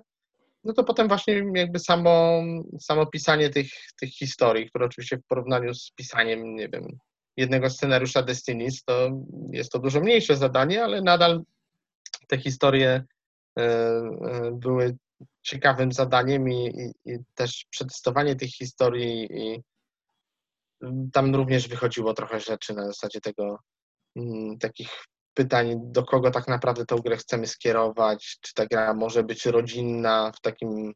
[0.64, 2.42] no to potem właśnie jakby samo,
[2.80, 6.88] samo pisanie tych, tych historii, które oczywiście w porównaniu z pisaniem, nie wiem,
[7.36, 9.10] jednego scenariusza Destinies, to
[9.52, 11.42] jest to dużo mniejsze zadanie, ale nadal
[12.28, 13.04] te historie
[13.58, 14.96] e, e, były
[15.42, 19.62] ciekawym zadaniem i, i, i też przetestowanie tych historii i
[21.12, 23.58] tam również wychodziło trochę rzeczy na zasadzie tego
[24.16, 24.88] mm, takich
[25.34, 30.32] pytań, do kogo tak naprawdę tę grę chcemy skierować, czy ta gra może być rodzinna
[30.36, 30.92] w takim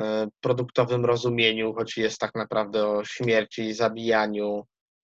[0.00, 4.66] e, produktowym rozumieniu, choć jest tak naprawdę o śmierci i zabijaniu,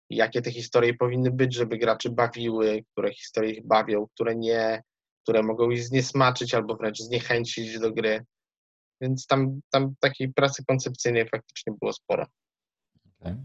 [0.09, 4.81] jakie te historie powinny być, żeby graczy bawiły, które historie ich bawią, które nie,
[5.23, 8.25] które mogą ich zniesmaczyć albo wręcz zniechęcić do gry.
[9.01, 12.25] Więc tam, tam takiej pracy koncepcyjnej faktycznie było sporo.
[13.19, 13.37] Okay.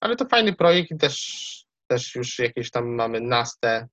[0.00, 3.88] Ale to fajny projekt i też, też już jakieś tam mamy naste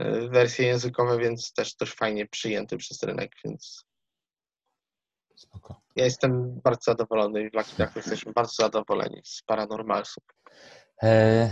[0.00, 3.84] y, wersje językowe, więc też też fajnie przyjęty przez rynek, więc
[5.36, 5.80] Spoko.
[5.96, 10.24] ja jestem bardzo zadowolony i w Lucky jesteśmy bardzo zadowoleni z Paranormalsów.
[11.02, 11.50] E,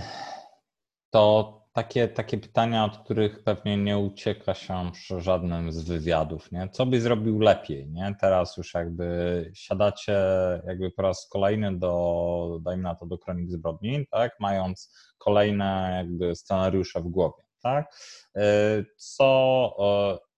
[1.11, 6.69] to takie, takie pytania, od których pewnie nie ucieka się przy żadnym z wywiadów, nie?
[6.69, 8.14] Co by zrobił lepiej, nie?
[8.21, 10.19] Teraz już jakby siadacie
[10.67, 14.33] jakby po raz kolejny do, dajmy na to, do Kronik Zbrodni, tak?
[14.41, 17.95] Mając kolejne jakby scenariusze w głowie, tak?
[18.37, 19.77] E, co,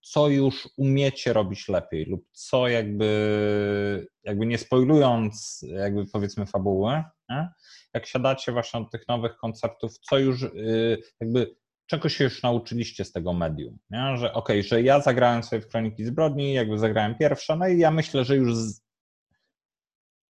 [0.00, 7.48] co już umiecie robić lepiej lub co jakby, jakby nie spoilując jakby powiedzmy fabuły, nie?
[7.94, 13.04] Jak siadacie właśnie od tych nowych konceptów, co już y, jakby czego się już nauczyliście
[13.04, 14.16] z tego medium, nie?
[14.16, 17.78] że okej, okay, że ja zagrałem sobie w Kroniki Zbrodni, jakby zagrałem pierwsze, no i
[17.78, 18.82] ja myślę, że już z...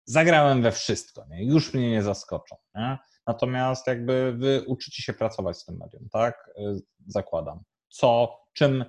[0.06, 1.46] zagrałem we wszystko, nie?
[1.46, 2.56] już mnie nie zaskoczą.
[2.76, 2.98] Nie?
[3.28, 6.50] Natomiast jakby wy uczycie się pracować z tym medium, tak?
[6.58, 7.64] Y, zakładam.
[7.90, 8.86] Co, czym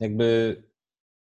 [0.00, 0.62] jakby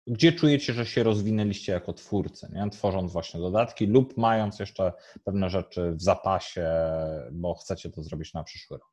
[0.08, 2.70] gdzie czujecie, że się rozwinęliście jako twórcy, nie?
[2.70, 4.92] tworząc właśnie dodatki lub mając jeszcze
[5.24, 6.70] pewne rzeczy w zapasie,
[7.32, 8.88] bo chcecie to zrobić na przyszły rok?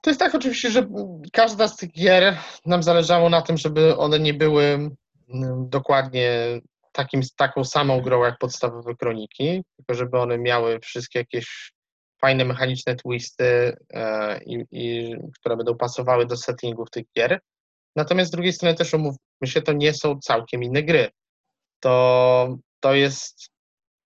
[0.00, 0.88] To jest tak oczywiście, że
[1.32, 6.60] każda z tych gier nam zależało na tym, żeby one nie były mm, dokładnie
[6.92, 11.72] takim, taką samą grą jak podstawowe kroniki, tylko żeby one miały wszystkie jakieś
[12.20, 17.40] fajne mechaniczne twisty, e, i, i, które będą pasowały do settingów tych gier.
[17.98, 21.08] Natomiast z drugiej strony też umówmy się, to nie są całkiem inne gry.
[21.80, 23.50] To, to jest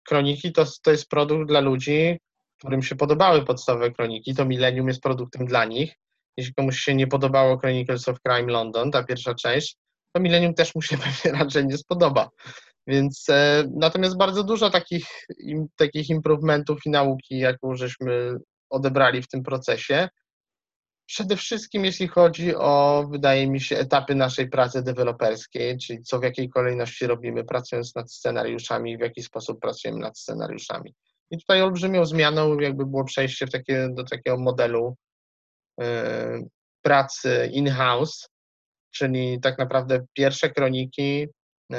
[0.08, 2.20] kroniki, to, to jest produkt dla ludzi,
[2.58, 4.36] którym się podobały podstawowe kroniki.
[4.36, 5.94] To Millennium jest produktem dla nich.
[6.38, 9.78] Jeśli komuś się nie podobało Chronicles of Crime London, ta pierwsza część,
[10.14, 12.30] to Millennium też mu się pewnie raczej nie spodoba.
[12.88, 15.06] Więc e, natomiast bardzo dużo takich,
[15.40, 18.38] im, takich improvementów i nauki, jaką żeśmy
[18.70, 20.10] odebrali w tym procesie,
[21.10, 26.24] Przede wszystkim jeśli chodzi o, wydaje mi się, etapy naszej pracy deweloperskiej, czyli co w
[26.24, 30.96] jakiej kolejności robimy, pracując nad scenariuszami, w jaki sposób pracujemy nad scenariuszami.
[31.32, 34.96] I tutaj olbrzymią zmianą jakby było przejście w takie, do takiego modelu
[35.82, 35.86] y,
[36.82, 38.30] pracy in-house,
[38.92, 41.28] czyli tak naprawdę pierwsze kroniki,
[41.74, 41.78] y,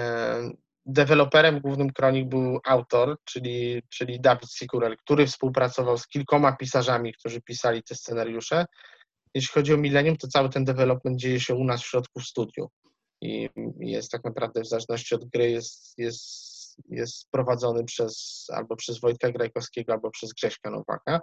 [0.86, 7.40] deweloperem głównym kronik był autor, czyli, czyli Dawid Sikurel, który współpracował z kilkoma pisarzami, którzy
[7.40, 8.64] pisali te scenariusze,
[9.34, 12.26] jeśli chodzi o Millennium, to cały ten development dzieje się u nas w środku w
[12.26, 12.70] studiu
[13.22, 13.48] i
[13.80, 19.30] jest tak naprawdę w zależności od gry jest, jest, jest prowadzony przez albo przez Wojtka
[19.30, 21.20] Grajkowskiego, albo przez Grześka Nowaka.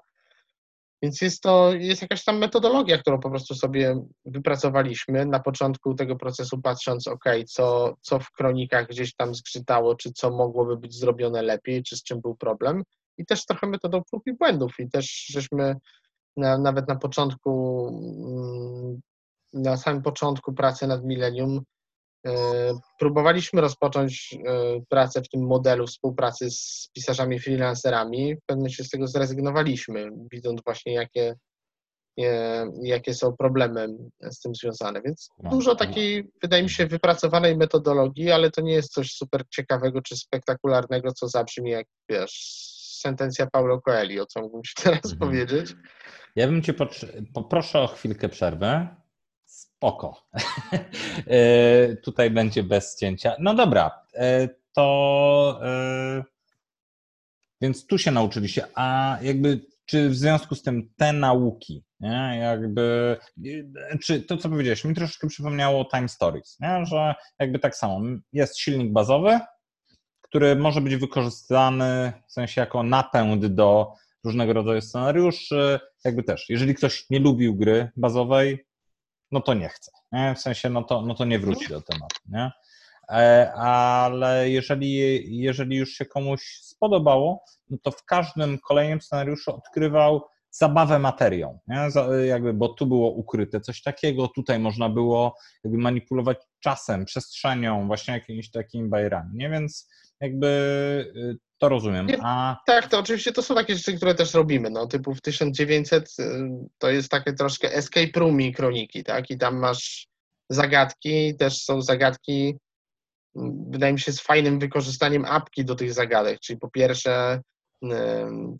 [1.02, 6.16] Więc jest to jest jakaś tam metodologia, którą po prostu sobie wypracowaliśmy na początku tego
[6.16, 11.42] procesu, patrząc, ok, co, co w kronikach gdzieś tam zgrzytało, czy co mogłoby być zrobione
[11.42, 12.84] lepiej, czy z czym był problem.
[13.18, 14.74] I też trochę metodą prób i błędów.
[14.80, 15.76] I też żeśmy
[16.38, 19.02] na, nawet na początku, mm,
[19.54, 21.62] na samym początku pracy nad Millennium,
[22.28, 22.32] e,
[23.00, 28.36] próbowaliśmy rozpocząć e, pracę w tym modelu współpracy z pisarzami freelancerami.
[28.36, 31.36] W pewnym momencie z tego zrezygnowaliśmy, widząc właśnie jakie,
[32.82, 33.88] jakie są problemy
[34.22, 35.02] z tym związane.
[35.02, 35.50] Więc no.
[35.50, 40.18] dużo takiej, wydaje mi się, wypracowanej metodologii, ale to nie jest coś super ciekawego czy
[40.18, 45.20] spektakularnego, co zabrzmi jak, wiesz, sentencja Paulo Coelho, co mógłbym ci teraz mhm.
[45.20, 45.76] powiedzieć.
[46.38, 46.74] Ja bym cię
[47.34, 48.88] poproszę o chwilkę przerwy.
[49.46, 50.16] Spoko.
[51.28, 53.36] E, tutaj będzie bez cięcia.
[53.40, 56.24] No dobra, e, to e,
[57.62, 63.18] więc tu się nauczyliście, a jakby czy w związku z tym te nauki, nie, jakby,
[64.04, 68.02] czy to co powiedziałeś, mi troszeczkę przypomniało Time Stories, nie, że jakby tak samo,
[68.34, 69.40] jest silnik bazowy,
[70.22, 75.80] który może być wykorzystany w sensie jako napęd do różnego rodzaju scenariuszy.
[76.06, 78.66] Jakby też, jeżeli ktoś nie lubił gry bazowej,
[79.32, 79.92] no to nie chce.
[80.12, 80.36] Nie?
[80.36, 82.22] W sensie, no to, no to nie wróci do tematu.
[82.30, 82.52] Nie?
[83.12, 84.92] E, ale jeżeli,
[85.42, 91.88] jeżeli już się komuś spodobało, no to w każdym kolejnym scenariuszu odkrywał zabawę materią, nie?
[92.28, 98.14] Jakby, bo tu było ukryte coś takiego, tutaj można było jakby manipulować czasem, przestrzenią, właśnie
[98.14, 99.50] jakimiś takimi bajerami, nie?
[99.50, 99.90] Więc
[100.22, 100.48] jakby
[101.16, 102.08] y, to rozumiem.
[102.24, 102.58] A...
[102.66, 104.70] Tak, to oczywiście to są takie rzeczy, które też robimy.
[104.70, 106.24] No, typu w 1900 y,
[106.78, 109.30] to jest takie troszkę escape room kroniki, tak?
[109.30, 110.08] I tam masz
[110.50, 112.58] zagadki, też są zagadki,
[113.70, 116.40] wydaje mi się, z fajnym wykorzystaniem apki do tych zagadek.
[116.40, 117.42] Czyli po pierwsze,
[117.84, 117.88] y,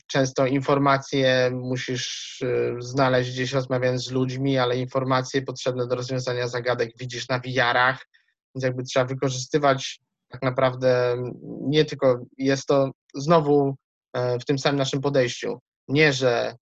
[0.08, 2.40] często informacje musisz
[2.80, 8.06] znaleźć gdzieś rozmawiając z ludźmi, ale informacje potrzebne do rozwiązania zagadek widzisz na VR-ach,
[8.56, 11.16] więc jakby trzeba wykorzystywać tak naprawdę
[11.62, 13.76] nie tylko jest to znowu
[14.42, 15.60] w tym samym naszym podejściu.
[15.88, 16.56] Nie, że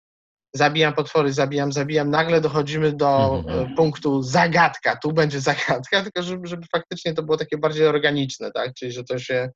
[0.56, 3.76] zabijam potwory, zabijam, zabijam, nagle dochodzimy do mm-hmm.
[3.76, 8.74] punktu zagadka, tu będzie zagadka, tylko żeby, żeby faktycznie to było takie bardziej organiczne, tak?
[8.74, 9.50] Czyli że to się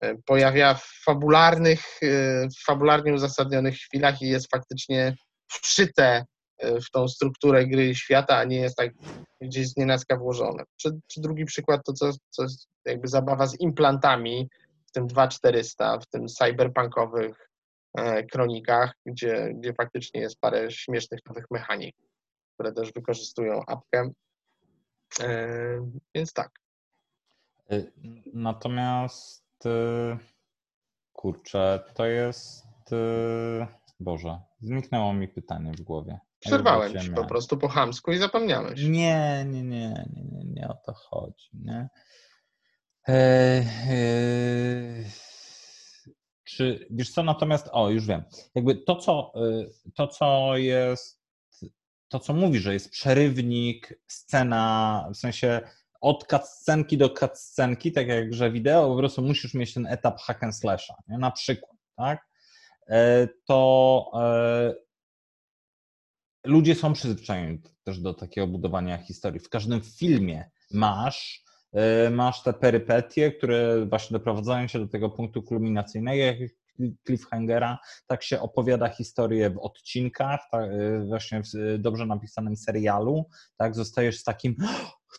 [0.00, 5.14] e, pojawia w fabularnych, e, w fabularnie uzasadnionych chwilach i jest faktycznie
[5.62, 6.24] wszyte
[6.62, 8.90] w tą strukturę gry świata, a nie jest tak
[9.40, 10.64] gdzieś z nienacka włożone.
[10.76, 14.48] Czy, czy drugi przykład to, co, co jest jakby zabawa z implantami,
[14.86, 17.50] w tym 2400, w tym cyberpunkowych
[17.94, 21.96] E, kronikach, gdzie, gdzie faktycznie jest parę śmiesznych nowych mechanik,
[22.54, 24.10] które też wykorzystują apkę.
[25.20, 26.50] E, więc tak.
[27.70, 27.82] E,
[28.34, 29.44] natomiast
[31.12, 32.66] kurczę, to jest
[34.00, 36.18] Boże, zniknęło mi pytanie w głowie.
[36.40, 38.82] Przerwałem ci po prostu po chamsku i zapomniałeś.
[38.82, 41.50] Nie, nie, nie, nie, nie, o to chodzi.
[41.52, 41.88] Nie?
[43.08, 43.64] E,
[46.44, 48.24] czy, wiesz co, natomiast, o, już wiem,
[48.54, 51.20] jakby to, co, y, to, co jest,
[52.08, 55.60] to, co mówi, że jest przerywnik, scena, w sensie
[56.00, 60.42] od cutscenki do cutscenki, tak jak że wideo, po prostu musisz mieć ten etap hack
[60.42, 61.18] and slasha, nie?
[61.18, 62.26] na przykład, tak?
[62.88, 64.74] E, to e,
[66.44, 69.40] ludzie są przyzwyczajeni też do takiego budowania historii.
[69.40, 75.42] W każdym filmie masz E, masz te perypetie, które właśnie doprowadzają się do tego punktu
[75.42, 76.44] kulminacyjnego,
[77.06, 83.24] cliffhangera, tak się opowiada historię w odcinkach, tak, e, właśnie w dobrze napisanym serialu,
[83.56, 84.56] tak, zostajesz z takim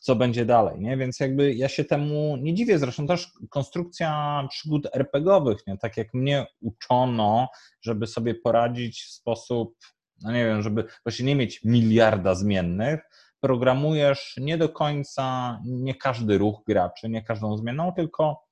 [0.01, 0.97] co będzie dalej, nie?
[0.97, 5.77] Więc jakby ja się temu nie dziwię, zresztą też konstrukcja przygód RPGowych, nie?
[5.77, 7.47] Tak jak mnie uczono,
[7.81, 9.75] żeby sobie poradzić w sposób,
[10.23, 12.99] no nie wiem, żeby właśnie nie mieć miliarda zmiennych,
[13.39, 18.51] programujesz nie do końca, nie każdy ruch graczy, nie każdą zmianą, tylko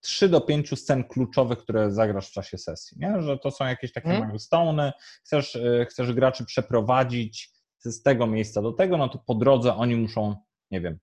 [0.00, 3.22] 3 do 5 scen kluczowych, które zagrasz w czasie sesji, nie?
[3.22, 4.92] że to są jakieś takie milestone,
[5.24, 9.96] chcesz, y, chcesz graczy przeprowadzić z tego miejsca do tego, no to po drodze oni
[9.96, 10.36] muszą,
[10.70, 10.98] nie wiem,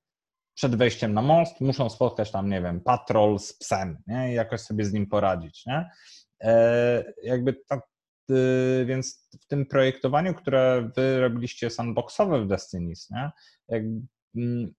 [0.54, 4.32] przed wejściem na most muszą spotkać tam, nie wiem, patrol z psem, nie?
[4.32, 5.90] I jakoś sobie z nim poradzić, nie?
[6.42, 7.82] E, jakby ta,
[8.86, 13.32] więc w tym projektowaniu, które wy robiliście sandboxowe w Destinies, nie?
[14.36, 14.74] Mm,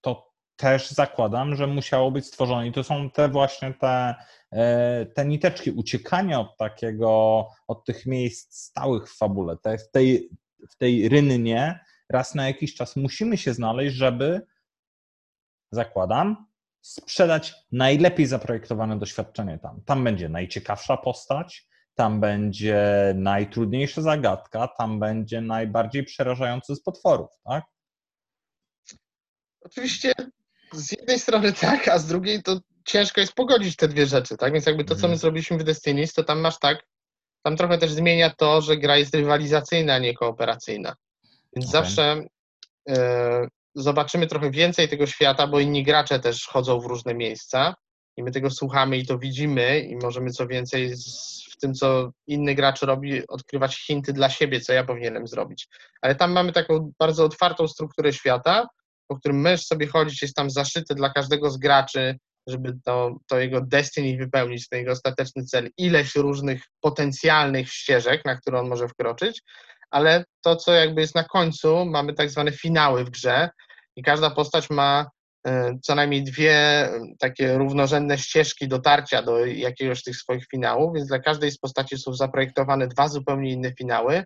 [0.00, 4.14] to też zakładam, że musiało być stworzone i to są te właśnie te,
[4.52, 9.56] e, te niteczki uciekania od takiego, od tych miejsc stałych w fabule.
[9.56, 10.30] Te, w, tej,
[10.70, 14.46] w tej rynnie raz na jakiś czas musimy się znaleźć, żeby
[15.72, 16.46] zakładam,
[16.80, 19.80] sprzedać najlepiej zaprojektowane doświadczenie tam.
[19.84, 27.64] Tam będzie najciekawsza postać, tam będzie najtrudniejsza zagadka, tam będzie najbardziej przerażający z potworów, tak?
[29.60, 30.12] Oczywiście
[30.72, 34.52] z jednej strony tak, a z drugiej to ciężko jest pogodzić te dwie rzeczy, tak?
[34.52, 35.18] Więc jakby to, co my mhm.
[35.18, 36.86] zrobiliśmy w Destinies, to tam masz tak,
[37.42, 40.94] tam trochę też zmienia to, że gra jest rywalizacyjna, a nie kooperacyjna.
[41.56, 41.82] Więc okay.
[41.82, 42.24] zawsze
[42.88, 42.94] y,
[43.74, 47.74] zobaczymy trochę więcej tego świata, bo inni gracze też chodzą w różne miejsca
[48.16, 50.94] i my tego słuchamy i to widzimy i możemy co więcej
[51.50, 55.68] w tym, co inny gracz robi, odkrywać hinty dla siebie, co ja powinienem zrobić.
[56.00, 58.66] Ale tam mamy taką bardzo otwartą strukturę świata,
[59.06, 63.38] po którym możesz sobie chodzić, jest tam zaszyte dla każdego z graczy, żeby to, to
[63.38, 68.88] jego destiny wypełnić, ten jego ostateczny cel, ileś różnych potencjalnych ścieżek, na które on może
[68.88, 69.42] wkroczyć,
[69.90, 73.50] ale to, co jakby jest na końcu, mamy tak zwane finały w grze
[73.96, 75.10] i każda postać ma
[75.82, 81.08] co najmniej dwie e, takie równorzędne ścieżki dotarcia do jakiegoś z tych swoich finałów, więc
[81.08, 84.24] dla każdej z postaci są zaprojektowane dwa zupełnie inne finały.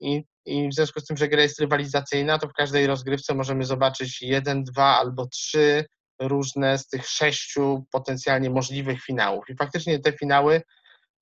[0.00, 3.64] I, I w związku z tym, że gra jest rywalizacyjna, to w każdej rozgrywce możemy
[3.64, 5.84] zobaczyć jeden, dwa albo trzy
[6.20, 9.44] różne z tych sześciu potencjalnie możliwych finałów.
[9.48, 10.62] I faktycznie te finały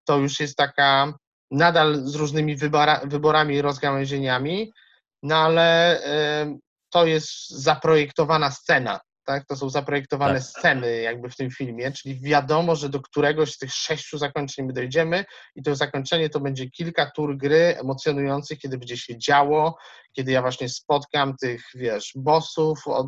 [0.04, 1.12] to już jest taka
[1.50, 4.72] nadal z różnymi wybora, wyborami i rozgałęzieniami,
[5.22, 5.98] no ale
[6.42, 6.58] y,
[6.90, 9.46] to jest zaprojektowana scena tak?
[9.46, 10.42] To są zaprojektowane tak.
[10.42, 14.72] sceny jakby w tym filmie, czyli wiadomo, że do któregoś z tych sześciu zakończeń my
[14.72, 19.76] dojdziemy i to zakończenie to będzie kilka tur gry emocjonujących, kiedy będzie się działo,
[20.12, 23.06] kiedy ja właśnie spotkam tych, wiesz, bossów, od,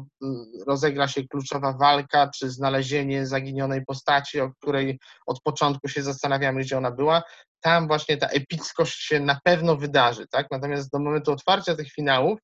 [0.67, 6.79] rozegra się kluczowa walka, czy znalezienie zaginionej postaci, o której od początku się zastanawiamy, gdzie
[6.79, 7.23] ona była,
[7.61, 10.47] tam właśnie ta epickość się na pewno wydarzy, tak?
[10.51, 12.39] Natomiast do momentu otwarcia tych finałów,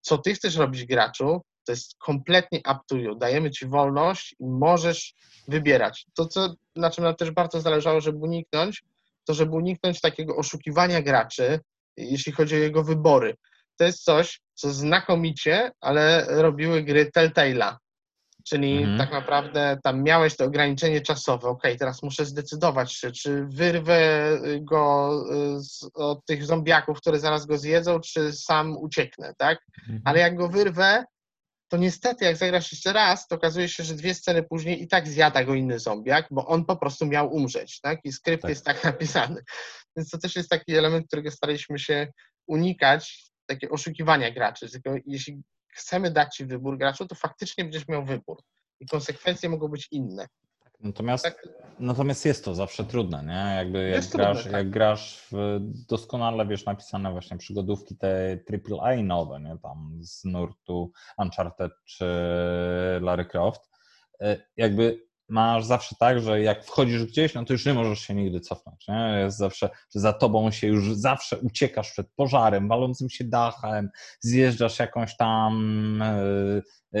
[0.00, 3.14] co ty chcesz robić graczu, to jest kompletnie up to you.
[3.14, 5.14] Dajemy ci wolność i możesz
[5.48, 6.06] wybierać.
[6.14, 8.84] To, co, na czym nam też bardzo zależało, żeby uniknąć,
[9.24, 11.60] to żeby uniknąć takiego oszukiwania graczy,
[11.96, 13.36] jeśli chodzi o jego wybory.
[13.76, 17.76] To jest coś, co znakomicie, ale robiły gry Telltale'a.
[18.44, 18.98] Czyli Mhm.
[18.98, 21.48] tak naprawdę tam miałeś to ograniczenie czasowe.
[21.48, 24.30] Ok, teraz muszę zdecydować się, czy wyrwę
[24.60, 25.10] go
[25.56, 29.58] y, z, od tych zombiaków, które zaraz go zjedzą, czy sam ucieknę, tak?
[29.80, 30.02] Mhm.
[30.04, 31.04] Ale jak go wyrwę,
[31.70, 35.08] to niestety, jak zagrasz jeszcze raz, to okazuje się, że dwie sceny później i tak
[35.08, 38.00] zjada go inny zombiak, bo on po prostu miał umrzeć, tak?
[38.04, 38.48] I skrypt Tak.
[38.48, 39.42] jest tak napisany.
[39.96, 42.12] Więc to też jest taki element, którego staraliśmy się
[42.46, 44.70] unikać, takie oszukiwania graczy.
[44.70, 45.42] Tylko jeśli
[45.72, 48.36] chcemy dać ci wybór graczu, to faktycznie będziesz miał wybór.
[48.80, 50.26] I konsekwencje mogą być inne.
[50.82, 53.56] Natomiast, Tak, natomiast jest to zawsze trudne, nie?
[53.56, 54.52] Jakby jak Jest trudne, grasz, tak.
[54.52, 58.38] jak grasz w doskonale, wiesz, napisane właśnie przygodówki te
[58.80, 59.58] AAA nowe, nie?
[59.62, 62.04] Tam z nurtu Uncharted czy
[63.00, 63.70] Lara Croft,
[64.20, 68.14] e, jakby masz zawsze tak, że jak wchodzisz gdzieś, no to już nie możesz się
[68.14, 69.20] nigdy cofnąć, nie?
[69.24, 74.78] Jest zawsze, że za tobą się już zawsze uciekasz przed pożarem, walącym się dachem, zjeżdżasz
[74.78, 76.22] jakąś tam e,
[76.92, 77.00] e,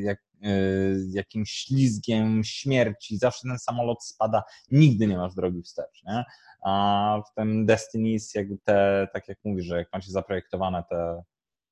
[0.00, 0.25] jak,
[1.10, 6.24] jakimś ślizgiem śmierci, zawsze ten samolot spada, nigdy nie masz drogi wstecz, nie?
[6.64, 11.22] A w tym Destiny jest jakby te, tak jak mówisz, że jak macie zaprojektowane te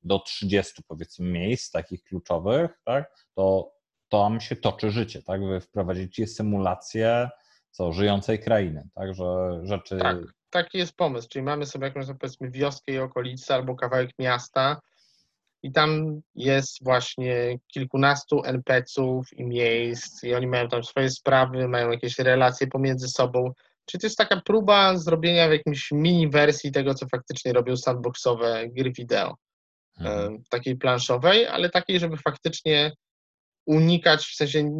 [0.02, 3.72] do 30 powiedzmy miejsc takich kluczowych, tak, to
[4.08, 5.44] tam się toczy życie, tak?
[5.44, 7.28] Wy wprowadzicie symulację
[7.70, 9.98] co, żyjącej krainy, tak, że rzeczy...
[9.98, 10.18] Tak.
[10.50, 14.80] Taki jest pomysł, czyli mamy sobie jakąś powiedzmy wioskę i okolice albo kawałek miasta
[15.64, 21.90] i tam jest właśnie kilkunastu NPC-ów i miejsc i oni mają tam swoje sprawy, mają
[21.90, 23.52] jakieś relacje pomiędzy sobą.
[23.86, 28.68] Czyli to jest taka próba zrobienia w jakimś mini wersji tego, co faktycznie robią sandboxowe
[28.68, 29.34] gry wideo.
[30.00, 32.92] E, takiej planszowej, ale takiej, żeby faktycznie
[33.66, 34.70] unikać, w sensie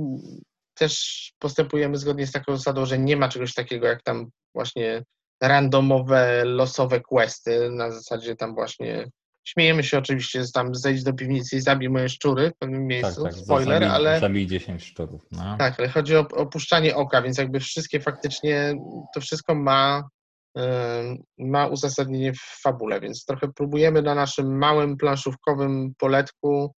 [0.74, 5.04] też postępujemy zgodnie z taką zasadą, że nie ma czegoś takiego jak tam właśnie
[5.42, 9.08] randomowe, losowe questy, na zasadzie tam właśnie
[9.44, 12.88] śmiejemy się oczywiście, że tam zejdź do piwnicy i zabij moje szczury w pewnym Tak,
[12.88, 15.56] miejscu, tak, spoiler, zabij, ale zabij 10 szczurów, no.
[15.58, 18.74] tak, ale chodzi o opuszczanie oka, więc jakby wszystkie faktycznie,
[19.14, 20.08] to wszystko ma,
[20.56, 26.74] em, ma uzasadnienie w fabule, więc trochę próbujemy na naszym małym planszówkowym poletku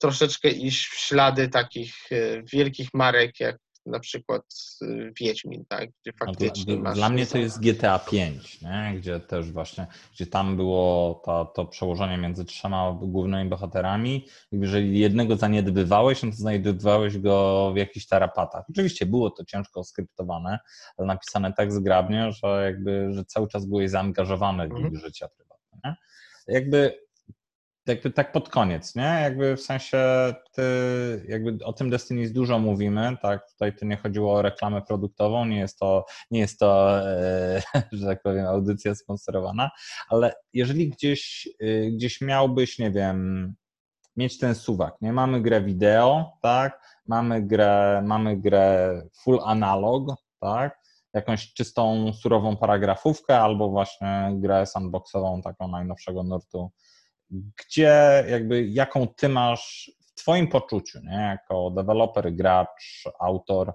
[0.00, 3.56] troszeczkę iść w ślady takich e, wielkich marek, jak
[3.86, 4.42] na przykład
[4.82, 4.86] e,
[5.20, 6.94] Wiedźmin, tak, gdzie No faktycznie dla, masz...
[6.98, 8.94] dla mnie to jest GTA 5, nie?
[8.96, 14.26] gdzie też właśnie, gdzie tam było ta, to przełożenie między trzema głównymi bohaterami.
[14.52, 18.64] Jeżeli jednego zaniedbywałeś, no to znajdowałeś go w jakichś tarapatach.
[18.70, 20.58] Oczywiście było to ciężko skryptowane,
[20.96, 24.92] ale napisane tak zgrabnie, że jakby, że cały czas byłeś zaangażowany w Mhm.
[24.94, 25.96] ich życia prywatne.
[26.48, 27.05] Jakby
[27.86, 29.18] jakby tak pod koniec, nie?
[29.22, 29.98] Jakby w sensie
[30.52, 30.62] ty,
[31.28, 33.50] jakby o tym Destiny dużo mówimy, tak?
[33.50, 37.62] Tutaj to nie chodziło o reklamę produktową, nie jest to, nie jest to, e,
[37.92, 39.70] że tak powiem, audycja sponsorowana,
[40.08, 43.54] ale jeżeli gdzieś, y, gdzieś miałbyś, nie wiem,
[44.16, 45.12] mieć ten suwak, nie?
[45.12, 46.80] Mamy grę wideo, tak?
[47.06, 50.80] Mamy grę, mamy grę full analog, tak?
[51.14, 56.70] Jakąś czystą, surową paragrafówkę albo właśnie grę sandboxową, taką najnowszego nurtu
[57.30, 61.16] gdzie jakby jaką ty masz w twoim poczuciu, nie?
[61.16, 63.72] jako deweloper, gracz, autor,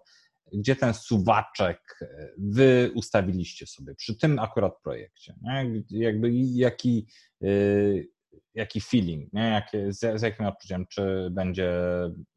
[0.54, 2.00] gdzie ten suwaczek
[2.38, 5.84] wy ustawiliście sobie przy tym akurat projekcie, nie?
[5.90, 7.08] jakby jaki,
[7.44, 8.08] y,
[8.54, 9.42] jaki feeling, nie?
[9.42, 11.72] Jakie, z, z jakim odczuciem, czy będzie,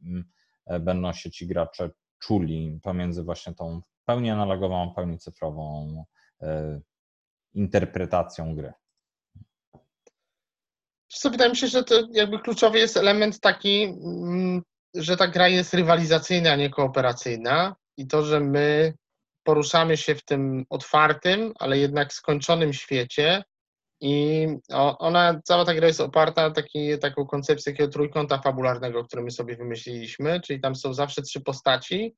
[0.03, 0.25] mm,
[0.81, 6.05] będą się ci gracze czuli pomiędzy właśnie tą pełni analogową, pełni cyfrową
[7.55, 8.73] interpretacją gry.
[11.15, 14.63] Co, wydaje mi się, że to jakby kluczowy jest element taki, mm,
[14.95, 17.77] że ta gra jest rywalizacyjna, a nie kooperacyjna.
[17.97, 18.95] I to, że my
[19.45, 23.43] poruszamy się w tym otwartym, ale jednak skończonym świecie.
[24.01, 24.47] I
[24.99, 29.31] ona, cała ta gra jest oparta na taki, taką koncepcję takiego trójkąta fabularnego, który my
[29.31, 32.17] sobie wymyśliliśmy, czyli tam są zawsze trzy postaci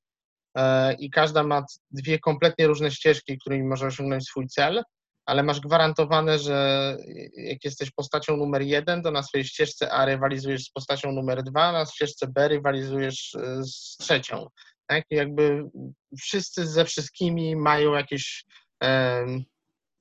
[0.57, 4.83] e, i każda ma dwie kompletnie różne ścieżki, którymi może osiągnąć swój cel,
[5.27, 6.97] ale masz gwarantowane, że
[7.37, 11.73] jak jesteś postacią numer jeden, to na swojej ścieżce A rywalizujesz z postacią numer dwa,
[11.73, 14.47] na ścieżce B rywalizujesz e, z trzecią.
[14.87, 15.05] Tak?
[15.11, 15.65] I jakby
[16.19, 18.45] wszyscy ze wszystkimi mają jakieś,
[18.81, 19.45] em,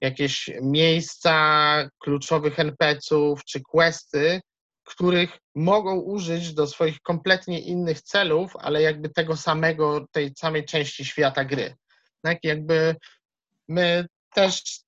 [0.01, 4.41] jakieś miejsca kluczowych NPC-ów czy questy,
[4.83, 11.05] których mogą użyć do swoich kompletnie innych celów, ale jakby tego samego, tej samej części
[11.05, 11.75] świata gry.
[12.21, 12.37] Tak?
[12.43, 12.95] Jakby
[13.67, 14.84] my też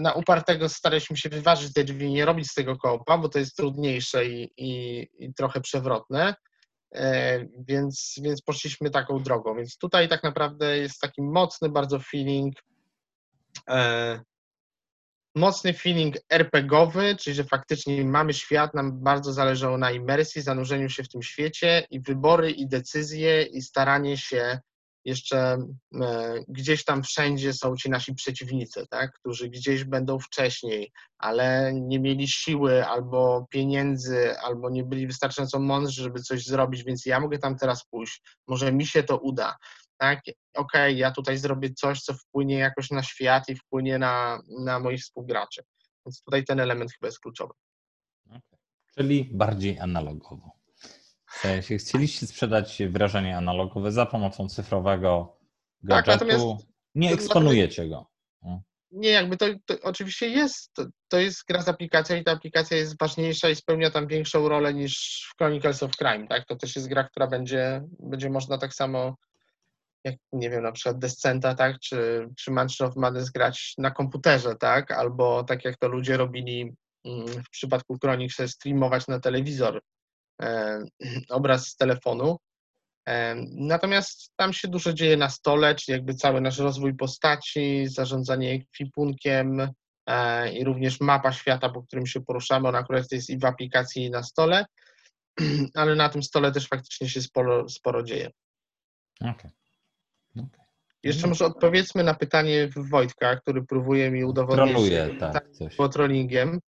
[0.00, 3.56] na upartego staraliśmy się wyważyć te drzwi, nie robić z tego koopa, bo to jest
[3.56, 6.34] trudniejsze i, i, i trochę przewrotne,
[6.94, 9.56] e, więc, więc poszliśmy taką drogą.
[9.56, 12.54] Więc tutaj tak naprawdę jest taki mocny bardzo feeling
[13.68, 14.20] e,
[15.36, 21.02] mocny feeling RPGowy, czyli że faktycznie mamy świat, nam bardzo zależało na imersji, zanurzeniu się
[21.02, 24.60] w tym świecie i wybory i decyzje i staranie się
[25.04, 25.58] jeszcze
[26.02, 29.12] e, gdzieś tam wszędzie są ci nasi przeciwnicy, tak?
[29.12, 36.02] którzy gdzieś będą wcześniej, ale nie mieli siły albo pieniędzy, albo nie byli wystarczająco mądrzy,
[36.02, 39.56] żeby coś zrobić, więc ja mogę tam teraz pójść, może mi się to uda.
[39.98, 44.42] Tak, okej, okay, ja tutaj zrobię coś, co wpłynie jakoś na świat i wpłynie na,
[44.58, 45.62] na moich współgraczy.
[46.06, 47.52] Więc tutaj ten element chyba jest kluczowy.
[48.28, 48.58] Okay.
[48.94, 50.63] Czyli bardziej analogowo.
[51.44, 55.38] Jeśli chcieliście sprzedać wrażenie analogowe za pomocą cyfrowego
[55.88, 58.06] tak, gadżetu, tak, nie eksponujecie go.
[58.42, 58.62] No.
[58.90, 62.76] Nie, jakby to, to oczywiście jest, to, to, jest gra z aplikacją i ta aplikacja
[62.76, 66.46] jest ważniejsza i spełnia tam większą rolę niż w Chronicles of Crime, tak?
[66.46, 69.16] To też jest gra, która będzie, będzie można tak samo
[70.04, 71.78] jak, nie wiem, na przykład Descenta, tak?
[71.78, 74.90] Czy, czy Mansion of Madness grać na komputerze, tak?
[74.90, 76.74] Albo tak jak to ludzie robili
[77.04, 79.80] mm, w przypadku Chronicles, streamować na telewizor
[81.28, 82.38] obraz z telefonu.
[83.08, 88.52] E, natomiast tam się dużo dzieje na stole, czyli jakby cały nasz rozwój postaci, zarządzanie
[88.52, 89.68] ekwipunkiem
[90.06, 92.68] e, i również mapa świata, po którym się poruszamy.
[92.68, 94.64] Ona akurat jest i w aplikacji, i na stole,
[95.74, 98.30] ale na tym stole też faktycznie się sporo, sporo dzieje.
[99.20, 99.50] Okay.
[100.36, 100.64] okay.
[101.02, 105.76] Jeszcze może odpowiedzmy na pytanie Wojtka, który próbuje mi udowodnić, Troluje, tak, coś.
[105.92, 106.60] trollingiem.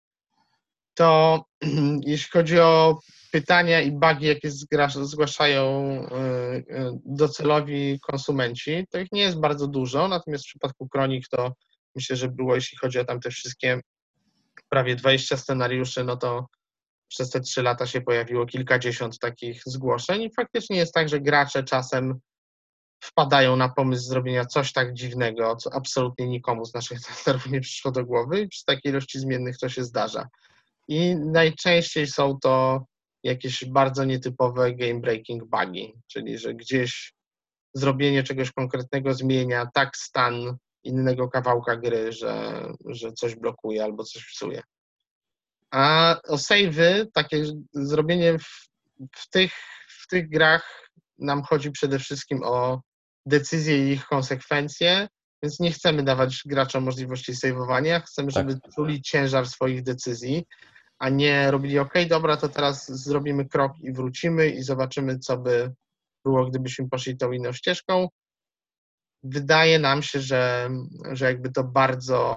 [0.95, 1.45] To
[2.07, 2.99] jeśli chodzi o
[3.31, 4.51] pytania i bugi, jakie
[5.01, 11.29] zgłaszają y, y, docelowi konsumenci, to ich nie jest bardzo dużo, natomiast w przypadku Kronik
[11.29, 11.53] to
[11.95, 13.81] myślę, że było, jeśli chodzi o tam te wszystkie
[14.69, 16.47] prawie 20 scenariuszy, no to
[17.09, 21.65] przez te trzy lata się pojawiło kilkadziesiąt takich zgłoszeń i faktycznie jest tak, że gracze
[21.65, 22.21] czasem
[23.01, 27.91] wpadają na pomysł zrobienia coś tak dziwnego, co absolutnie nikomu z naszych trenerów nie przyszło
[27.91, 30.29] do głowy i przy takiej ilości zmiennych to się zdarza.
[30.89, 32.85] I najczęściej są to
[33.27, 37.13] jakieś bardzo nietypowe game breaking bugi, czyli że gdzieś
[37.75, 44.27] zrobienie czegoś konkretnego zmienia tak stan innego kawałka gry, że, że coś blokuje albo coś
[44.27, 44.63] psuje.
[45.71, 48.69] A o savey, takie zrobienie w,
[49.17, 49.53] w, tych,
[49.89, 52.81] w tych grach nam chodzi przede wszystkim o
[53.27, 55.09] decyzje i ich konsekwencje,
[55.43, 58.49] więc nie chcemy dawać graczom możliwości saveowania, chcemy, tak.
[58.49, 60.45] żeby czuli ciężar swoich decyzji
[60.99, 65.73] a nie robili OK, dobra, to teraz zrobimy krok i wrócimy i zobaczymy, co by
[66.25, 68.09] było, gdybyśmy poszli tą inną ścieżką.
[69.23, 70.71] Wydaje nam się, że,
[71.13, 72.37] że jakby to bardzo,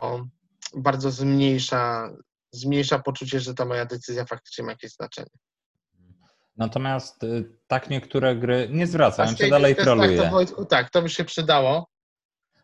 [0.78, 2.14] bardzo zmniejsza,
[2.52, 5.30] zmniejsza poczucie, że ta moja decyzja faktycznie ma jakieś znaczenie.
[6.58, 10.18] Natomiast y, tak niektóre gry nie zwracają, się dalej troluje.
[10.18, 11.88] Tak to, Wojtku, tak, to by się przydało.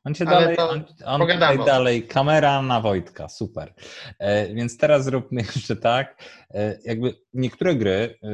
[0.06, 3.74] On cię dalej, on, on dalej, kamera na Wojtka, super.
[4.20, 8.28] E, więc teraz zróbmy jeszcze tak, e, jakby niektóre gry e,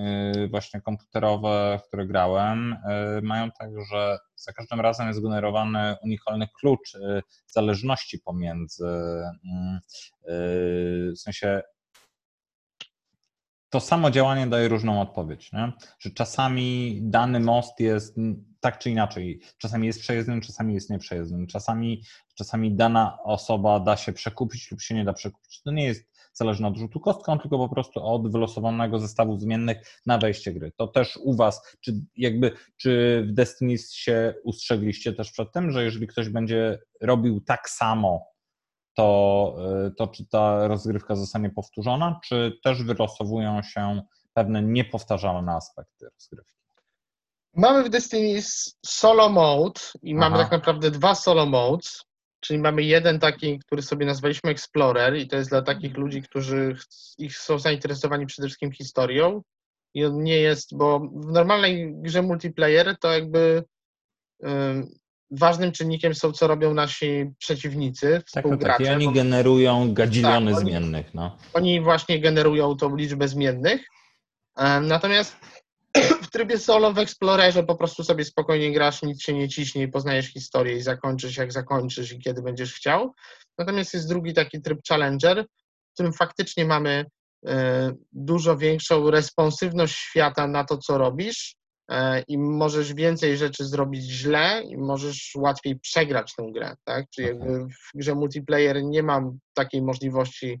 [0.00, 5.96] e, właśnie komputerowe, w które grałem, e, mają tak, że za każdym razem jest generowany
[6.02, 6.92] unikalny klucz
[7.46, 8.86] zależności pomiędzy,
[9.44, 9.80] mm,
[11.14, 11.62] w sensie
[13.70, 15.72] to samo działanie daje różną odpowiedź, nie?
[15.98, 18.16] że czasami dany most jest
[18.60, 22.02] tak czy inaczej, czasami jest przejezdnym, czasami jest nieprzejezdnym, czasami,
[22.34, 25.62] czasami dana osoba da się przekupić lub się nie da przekupić.
[25.62, 30.18] To nie jest zależne od rzutu kostką, tylko po prostu od wylosowanego zestawu zmiennych na
[30.18, 30.72] wejście gry.
[30.76, 35.84] To też u Was, czy jakby, czy w Destiny się ustrzegliście też przed tym, że
[35.84, 38.26] jeżeli ktoś będzie robił tak samo
[38.94, 44.02] to, y, to czy ta rozgrywka zostanie powtórzona, czy też wylosowują się
[44.32, 46.65] pewne niepowtarzalne aspekty rozgrywki?
[47.56, 48.40] Mamy w Destiny
[48.86, 50.20] solo mode i Aha.
[50.20, 52.04] mamy tak naprawdę dwa solo modes,
[52.40, 56.76] czyli mamy jeden taki, który sobie nazwaliśmy Explorer i to jest dla takich ludzi, którzy
[57.18, 59.42] ich są zainteresowani przede wszystkim historią
[59.94, 63.64] i on nie jest, bo w normalnej grze multiplayer to jakby
[65.30, 68.80] ważnym czynnikiem są, co robią nasi przeciwnicy, tak, tak, tak.
[68.80, 71.14] I oni generują gadziliony tak, zmiennych.
[71.14, 71.36] No.
[71.52, 73.86] Oni właśnie generują tą liczbę zmiennych.
[74.82, 75.36] Natomiast
[76.26, 79.88] w trybie solo w Explorerze po prostu sobie spokojnie grasz, nic się nie ciśnie i
[79.88, 83.14] poznajesz historię i zakończysz jak zakończysz i kiedy będziesz chciał.
[83.58, 85.44] Natomiast jest drugi taki tryb Challenger,
[85.90, 87.04] w którym faktycznie mamy
[87.46, 91.56] e, dużo większą responsywność świata na to, co robisz
[91.90, 97.06] E, i możesz więcej rzeczy zrobić źle i możesz łatwiej przegrać tę grę, tak?
[97.10, 100.60] Czyli jakby w grze multiplayer nie mam takiej możliwości,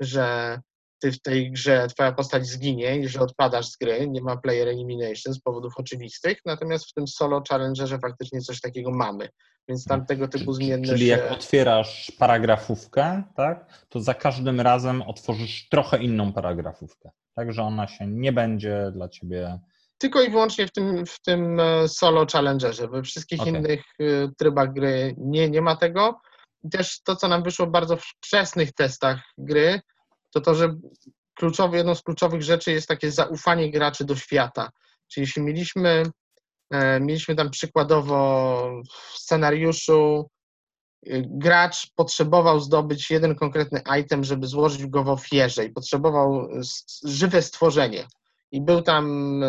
[0.00, 0.60] że
[1.04, 4.68] ty w tej grze, twoja postać zginie i że odpadasz z gry, nie ma player
[4.68, 9.28] elimination z powodów oczywistych, natomiast w tym solo challengerze faktycznie coś takiego mamy,
[9.68, 15.68] więc tam tego typu zmienne Czyli jak otwierasz paragrafówkę, tak, to za każdym razem otworzysz
[15.68, 19.58] trochę inną paragrafówkę, tak, że ona się nie będzie dla ciebie
[19.98, 22.88] tylko i wyłącznie w tym, w tym e, solo challengerze.
[22.88, 23.52] We wszystkich okay.
[23.52, 24.04] innych e,
[24.38, 26.20] trybach gry nie, nie ma tego.
[26.64, 29.80] I też to, co nam wyszło bardzo w wczesnych testach gry,
[30.34, 30.76] to to, że
[31.34, 34.70] kluczowy, jedną z kluczowych rzeczy jest takie zaufanie graczy do świata.
[35.08, 36.02] Czyli jeśli mieliśmy,
[36.70, 38.82] e, mieliśmy tam przykładowo
[39.12, 40.30] w scenariuszu
[41.20, 46.48] gracz potrzebował zdobyć jeden konkretny item, żeby złożyć go w ofierze i potrzebował
[47.04, 48.06] żywe stworzenie
[48.52, 49.40] i był tam,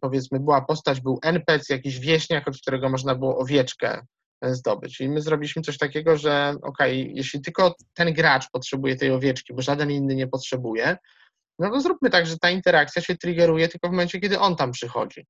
[0.00, 4.02] powiedzmy, była postać, był NPC, jakiś wieśniak, od którego można było owieczkę e,
[4.42, 5.00] zdobyć.
[5.00, 9.62] I my zrobiliśmy coś takiego, że ok, jeśli tylko ten gracz potrzebuje tej owieczki, bo
[9.62, 10.96] żaden inny nie potrzebuje,
[11.58, 14.72] no to zróbmy tak, że ta interakcja się triggeruje tylko w momencie, kiedy on tam
[14.72, 15.26] przychodzi.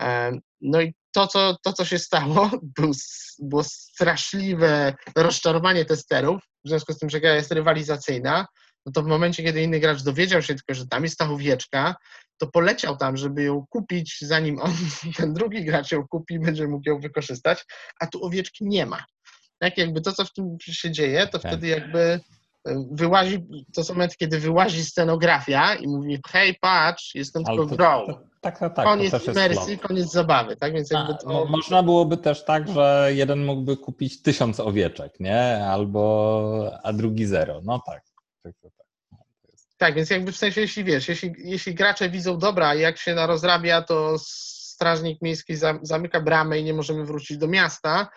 [0.00, 2.92] E, no i to, co, to, co się stało, był,
[3.38, 8.46] było straszliwe rozczarowanie testerów, w związku z tym, że gra jest rywalizacyjna,
[8.86, 11.94] no to w momencie, kiedy inny gracz dowiedział się tylko, że tam jest ta owieczka,
[12.38, 14.72] to poleciał tam, żeby ją kupić, zanim on,
[15.16, 17.64] ten drugi gracz ją kupi, będzie mógł ją wykorzystać,
[18.00, 19.04] a tu owieczki nie ma.
[19.58, 21.52] Tak jakby to, co w tym się dzieje, to tak.
[21.52, 27.44] wtedy jakby e, wyłazi, to są momenty, kiedy wyłazi scenografia i mówi, hej, patrz, jestem
[27.44, 28.06] tylko grą.
[28.40, 28.84] Tak, tak, tak.
[28.84, 30.72] Koniec imersji, koniec zabawy, tak?
[30.72, 31.46] Więc jakby to...
[31.48, 35.66] a, można byłoby też tak, że jeden mógłby kupić tysiąc owieczek, nie?
[35.66, 37.60] Albo, a drugi zero.
[37.64, 38.13] No tak.
[38.44, 38.86] Tak, tak.
[39.76, 43.82] Tak, więc jakby w sensie, jeśli wiesz, jeśli, jeśli gracze widzą, dobra, jak się narozrabia,
[43.82, 48.08] to strażnik miejski zamyka bramę i nie możemy wrócić do miasta,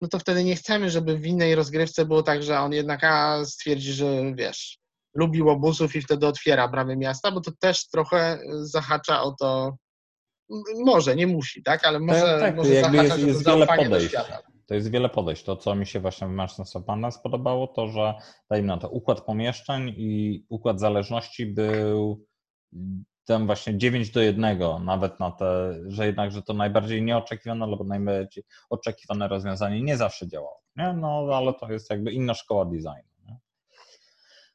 [0.00, 3.44] no to wtedy nie chcemy, żeby w innej rozgrywce było tak, że on jednak a,
[3.44, 4.78] stwierdzi, że wiesz,
[5.14, 9.76] lubi łobuzów i wtedy otwiera bramy miasta, bo to też trochę zahacza o to,
[10.84, 13.90] może, nie musi, tak, ale może, tak, tak, może zahaczać jest, jest o to podejść.
[13.90, 14.49] do świata.
[14.70, 15.44] To jest wiele podejść.
[15.44, 18.14] To, co mi się właśnie w Merchants of Mana spodobało, to, że
[18.50, 22.26] dajmy na to układ pomieszczeń i układ zależności był
[23.24, 27.84] tam właśnie 9 do 1, nawet na te, że jednak, że to najbardziej nieoczekiwane albo
[27.84, 30.62] najbardziej oczekiwane rozwiązanie nie zawsze działało.
[30.76, 30.92] Nie?
[30.92, 33.09] No ale to jest jakby inna szkoła designu.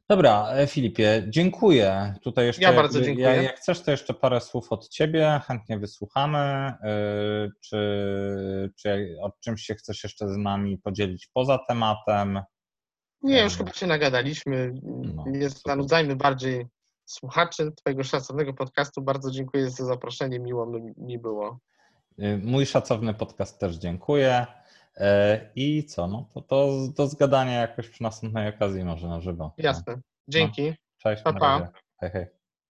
[0.10, 2.16] Dobra, e, Filipie, dziękuję.
[2.22, 3.28] Tutaj jeszcze, ja bardzo dziękuję.
[3.28, 6.38] Jak, jak chcesz, to jeszcze parę słów od Ciebie, chętnie wysłuchamy.
[6.38, 6.74] E,
[7.62, 12.42] czy, czy o czymś się chcesz jeszcze z nami podzielić poza tematem?
[13.22, 14.74] Nie, już chyba się nagadaliśmy.
[15.16, 16.66] No, Nie zanudzajmy bardziej
[17.06, 19.02] słuchaczy Twojego szacownego podcastu.
[19.02, 21.60] Bardzo dziękuję za zaproszenie, miło mi było.
[22.20, 24.46] E, mój szacowny podcast też dziękuję.
[25.56, 29.54] I co, no to, to do zgadania jakoś przy następnej okazji może na żywo.
[29.58, 30.02] Jasne.
[30.28, 30.70] Dzięki.
[30.70, 30.76] No.
[30.98, 31.24] Cześć.
[31.24, 31.72] Pa, pa.
[32.00, 32.35] Hej, hej.